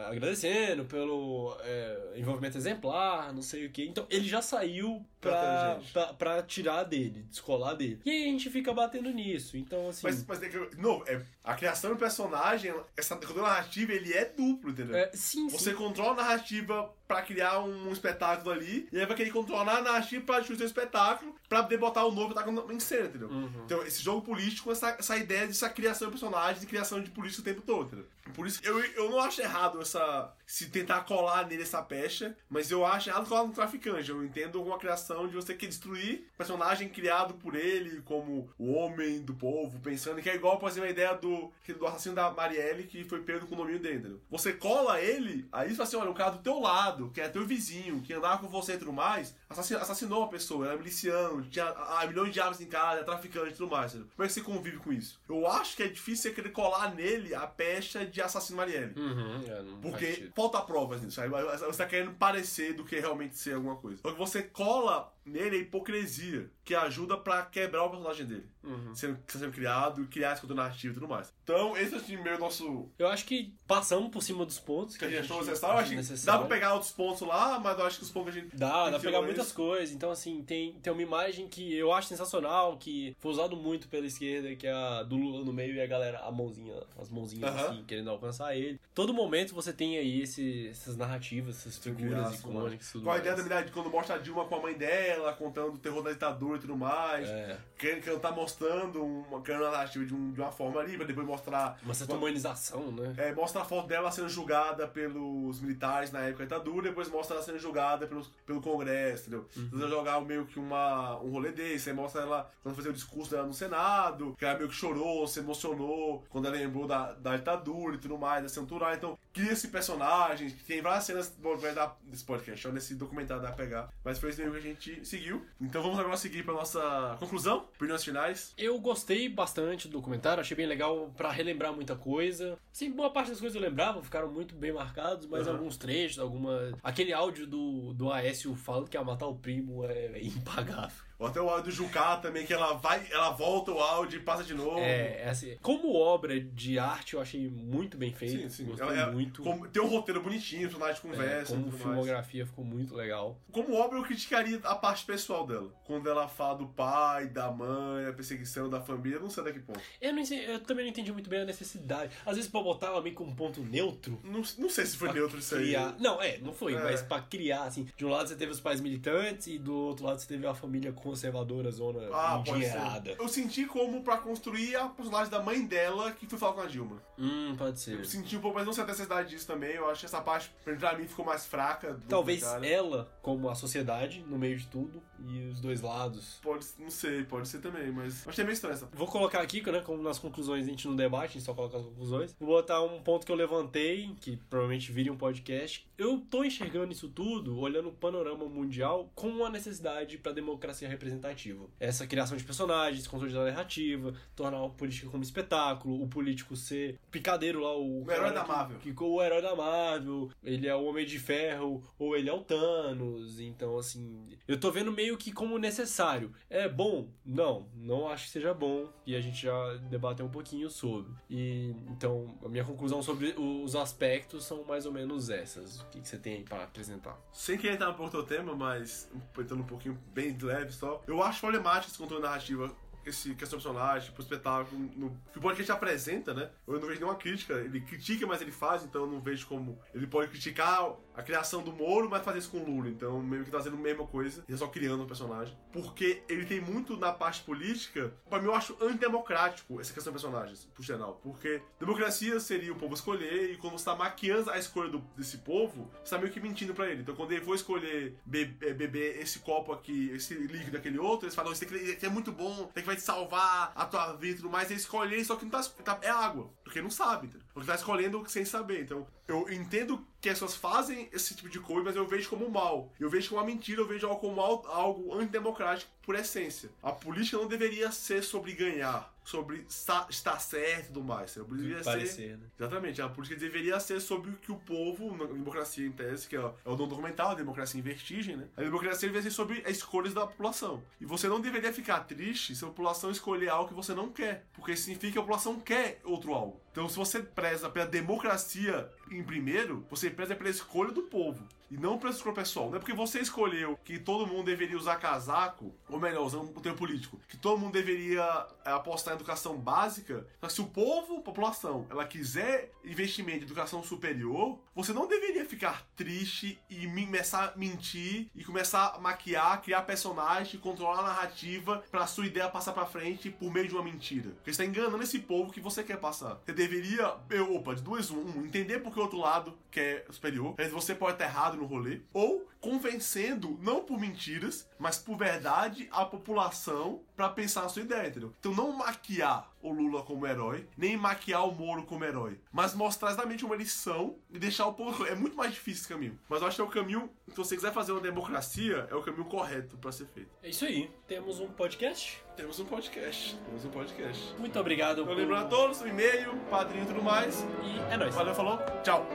[0.08, 3.84] agradecendo pelo é, envolvimento exemplar, não sei o quê.
[3.84, 8.00] Então ele já saiu pra, pra, pra, tirar dele, descolar dele.
[8.04, 9.56] E aí a gente fica batendo nisso.
[9.56, 10.00] Então, assim.
[10.02, 10.40] Mas, mas
[10.76, 14.96] não, é, a criação do personagem, essa narrativa, ele é duplo, entendeu?
[14.96, 15.76] É, sim, Você sim.
[15.76, 20.24] controla a narrativa pra criar um espetáculo ali, e aí vai querer controlar a narrativa
[20.24, 23.28] pra destruir o espetáculo, pra poder botar o novo espetáculo em cena, entendeu?
[23.28, 23.62] Uhum.
[23.64, 27.42] Então, esse jogo político, essa, essa ideia dessa criação de personagens, de criação de política
[27.42, 28.06] o tempo todo, entendeu?
[28.34, 30.32] Por isso, eu, eu não acho errado essa.
[30.46, 34.10] Se tentar colar nele essa pecha, mas eu acho errado colar no traficante.
[34.10, 39.20] Eu entendo uma criação de você querer destruir personagem criado por ele como o homem
[39.22, 42.84] do povo, pensando que é igual, por exemplo, a ideia do, do assassino da Marielle
[42.84, 44.20] que foi pego no condomínio dele?
[44.30, 47.28] Você cola ele, aí você fala assim: olha, o cara do teu lado, que é
[47.28, 51.42] teu vizinho, que andava com você e tudo mais, assassinou, assassinou uma pessoa, era miliciano,
[51.42, 54.10] tinha ah, milhões de armas em casa, é traficante e tudo mais, entendeu?
[54.14, 55.20] Como é que você convive com isso?
[55.28, 58.92] Eu acho que é difícil você querer colar nele a pecha de assassino Marielle.
[58.96, 61.20] Uhum, é, Porque falta provas nisso.
[61.20, 64.00] Você tá querendo parecer do que realmente ser alguma coisa.
[64.16, 68.46] Você cola nele a hipocrisia, que ajuda para quebrar o personagem dele.
[68.62, 68.94] Uhum.
[68.94, 71.32] Sendo, sendo criado, criar esse conteúdo narrativo e tudo mais.
[71.42, 72.88] Então, esse é assim, meio nosso.
[72.98, 75.80] Eu acho que passamos por cima dos pontos que, que a gente achou necessário.
[75.80, 76.40] Acho necessário.
[76.40, 78.56] dá pra pegar outros pontos lá, mas eu acho que os pontos que a gente.
[78.56, 79.94] Dá, dá pra pegar muitas coisas.
[79.94, 84.06] Então, assim, tem, tem uma imagem que eu acho sensacional, que foi usado muito pela
[84.06, 87.52] esquerda, que é a do Lula no meio e a galera, a mãozinha, as mãozinhas
[87.52, 87.60] uhum.
[87.60, 88.80] assim, querendo alcançar ele.
[88.94, 92.92] Todo momento você tem aí esse, essas narrativas, essas figuras icônicas.
[92.92, 95.78] Com a ideia da verdade, quando mostra a Dilma com a mãe dela, contando o
[95.78, 97.28] terror da ditadura e tudo mais.
[97.28, 97.58] É.
[97.78, 101.78] Querendo, querendo tá mostrando uma, narrativa de, um, de uma forma ali, pra depois mostrar.
[101.82, 103.14] Uma certa humanização, né?
[103.16, 107.36] É, mostra a foto dela sendo julgada pelos militares na época da ditadura, depois mostra
[107.36, 109.46] ela sendo julgada pelos, pelo Congresso, entendeu?
[109.56, 109.88] Uhum.
[109.88, 113.46] Jogar meio que uma, um rolê desse, aí mostra ela quando fazer o discurso dela
[113.46, 117.96] no Senado, que ela meio que chorou, se emocionou quando ela lembrou da, da ditadura
[117.96, 118.94] e tudo mais, da cintura.
[118.94, 123.42] Então, cria esse personagem, tem várias cenas bom, vai dar desse podcast, ou nesse documentário
[123.42, 123.92] da pegar.
[124.04, 125.44] Mas foi isso mesmo que a gente seguiu.
[125.60, 128.54] Então vamos agora seguir para nossa conclusão, opiniões finais.
[128.56, 132.58] Eu gostei bastante do documentário, achei bem legal para relembrar muita coisa.
[132.72, 135.54] Sim, boa parte das coisas eu lembrava, ficaram muito bem marcados, mas uhum.
[135.54, 136.72] alguns trechos, alguma.
[136.82, 141.11] Aquele áudio do, do Aécio falando que ia matar o primo é, é impagável.
[141.22, 144.22] Ou até o áudio do Jucá também, que ela vai, ela volta o áudio e
[144.24, 144.80] passa de novo.
[144.80, 148.42] É, é assim, como obra de arte, eu achei muito bem feito.
[148.42, 148.64] Sim, sim.
[148.64, 149.40] Gostei Ela é- muito.
[149.42, 151.82] como- tem um roteiro bonitinho, os personagens É, conversam e como tudo mais.
[151.94, 153.38] filmografia ficou muito legal.
[153.52, 155.72] Como obra, eu criticaria a parte pessoal dela.
[155.84, 159.60] Quando ela fala do pai, da mãe, a perseguição da família, não sei até que
[159.60, 159.80] ponto.
[160.00, 162.12] Eu, não sei- eu também não entendi muito bem a necessidade.
[162.26, 164.18] Às vezes, pra botar ela meio como um ponto neutro.
[164.24, 165.74] Não, não sei se foi pra neutro isso aí.
[166.00, 166.82] Não, é, não foi, É.
[166.82, 167.86] mas pra criar, assim.
[167.96, 170.54] De um lado você teve os pais militantes e do outro lado você teve a
[170.54, 173.14] família conservadora, zona Ah, endinheirada.
[173.18, 176.66] Eu senti como pra construir a personagem da mãe dela que foi falar com a
[176.66, 177.02] Dilma.
[177.18, 177.98] Hum, pode ser.
[177.98, 179.72] Eu senti um pouco, mas não sei a necessidade disso também.
[179.74, 181.92] Eu acho que essa parte, pra mim, ficou mais fraca.
[181.94, 186.38] do Talvez ela, como a sociedade, no meio de tudo, e os dois lados.
[186.42, 188.26] Pode, não sei, pode ser também, mas.
[188.26, 188.86] Achei meio estranho essa.
[188.92, 191.76] Vou colocar aqui, né, como nas conclusões a gente não debate, a gente só coloca
[191.78, 192.34] as conclusões.
[192.38, 195.86] Vou botar um ponto que eu levantei, que provavelmente vire um podcast.
[195.98, 201.64] Eu tô enxergando isso tudo, olhando o panorama mundial, como uma necessidade pra democracia representativa.
[201.78, 206.98] Essa criação de personagens, consolidar a narrativa, tornar a política como espetáculo, o político ser
[207.10, 208.78] picadeiro lá, o, O herói da que- Marvel.
[208.78, 212.40] Que, o herói da Marvel, ele é o Homem de Ferro, ou ele é o
[212.40, 213.38] Thanos.
[213.40, 216.32] Então, assim, eu tô vendo meio que como necessário.
[216.48, 217.08] É bom?
[217.24, 218.88] Não, não acho que seja bom.
[219.06, 221.12] E a gente já debateu um pouquinho sobre.
[221.28, 225.80] E então, a minha conclusão sobre os aspectos são mais ou menos essas.
[225.80, 227.18] O que, que você tem aí pra apresentar?
[227.32, 231.02] Sem querer entrar no outro tema, mas entrando um pouquinho bem leve só.
[231.06, 232.74] Eu acho problemático esse controle narrativa.
[233.04, 236.50] Esse questão do personagem, tipo, espetáculo, no, que o podcast apresenta, né?
[236.64, 237.54] Eu não vejo nenhuma crítica.
[237.54, 239.76] Ele critica, mas ele faz, então eu não vejo como.
[239.92, 242.88] Ele pode criticar a criação do Moro, mas fazer isso com o Lula.
[242.88, 245.56] Então, meio que tá fazendo a mesma coisa, e é só criando um personagem.
[245.72, 250.18] Porque ele tem muito na parte política, pra mim eu acho antidemocrático essa questão de
[250.20, 251.20] personagens, por geral.
[251.22, 255.38] Porque democracia seria o povo escolher, e quando você tá maquiando a escolha do- desse
[255.38, 257.02] povo, você tá meio que mentindo pra ele.
[257.02, 261.26] Então quando ele for escolher be- é, beber esse copo aqui, esse líquido daquele outro,
[261.26, 264.34] eles falam, isso aqui é muito bom, isso aqui vai te salvar a tua vida
[264.34, 267.26] e tudo mais, ele escolhe só que não tá, tá- é água, porque não sabe,
[267.26, 267.46] entendeu?
[267.52, 268.80] porque tá escolhendo sem saber.
[268.80, 272.48] Então eu entendo que as pessoas fazem esse tipo de coisa, mas eu vejo como
[272.50, 272.90] mal.
[272.98, 276.70] Eu vejo como uma mentira, eu vejo como al- algo antidemocrático por essência.
[276.82, 281.36] A política não deveria ser sobre ganhar, sobre sta- estar certo e tudo mais.
[281.38, 282.46] A política deveria ser Parecer, né?
[282.58, 286.36] Exatamente, a política deveria ser sobre o que o povo, na democracia em tese, que
[286.36, 288.48] é, o- é o documental, a democracia em vertigem, né?
[288.56, 290.82] A democracia deveria ser sobre as escolhas da população.
[291.00, 294.44] E você não deveria ficar triste se a população escolher algo que você não quer,
[294.52, 296.60] porque significa que a população quer outro algo.
[296.72, 301.46] Então, se você preza pela democracia em primeiro, você preza pela escolha do povo.
[301.70, 302.68] E não pela escolha pessoal.
[302.68, 306.60] Não é porque você escolheu que todo mundo deveria usar casaco, ou melhor, usando o
[306.60, 310.26] termo político, que todo mundo deveria é, apostar em educação básica.
[310.40, 315.46] Que se o povo, a população, ela quiser investimento em educação superior, você não deveria
[315.46, 321.02] ficar triste e me- começar a mentir e começar a maquiar, criar personagem, controlar a
[321.04, 324.30] narrativa pra sua ideia passar pra frente por meio de uma mentira.
[324.30, 326.38] Porque você tá enganando esse povo que você quer passar.
[326.44, 330.50] Você deveria, eu, opa, de duas, um, entender porque o outro lado quer superior.
[330.52, 332.00] Às vezes você pode estar errado no rolê.
[332.12, 338.08] Ou convencendo, não por mentiras, mas por verdade, a população pra pensar na sua ideia,
[338.08, 338.32] entendeu?
[338.38, 343.10] Então não maquiar o Lula como herói, nem maquiar o Moro como herói, mas mostrar
[343.10, 345.04] exatamente uma lição e deixar o povo.
[345.06, 346.18] É muito mais difícil esse caminho.
[346.28, 349.02] Mas eu acho que é o caminho, se você quiser fazer uma democracia, é o
[349.02, 350.30] caminho correto pra ser feito.
[350.42, 350.90] É isso aí.
[351.08, 352.22] Temos um podcast.
[352.36, 353.36] Temos um podcast.
[353.44, 354.34] Temos um podcast.
[354.38, 355.02] Muito obrigado.
[355.02, 357.44] Então lembrando a todos, o e-mail, padrinho e tudo mais.
[357.62, 358.14] E é nóis.
[358.14, 359.06] Valeu, falou, tchau.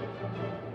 [0.00, 0.69] Música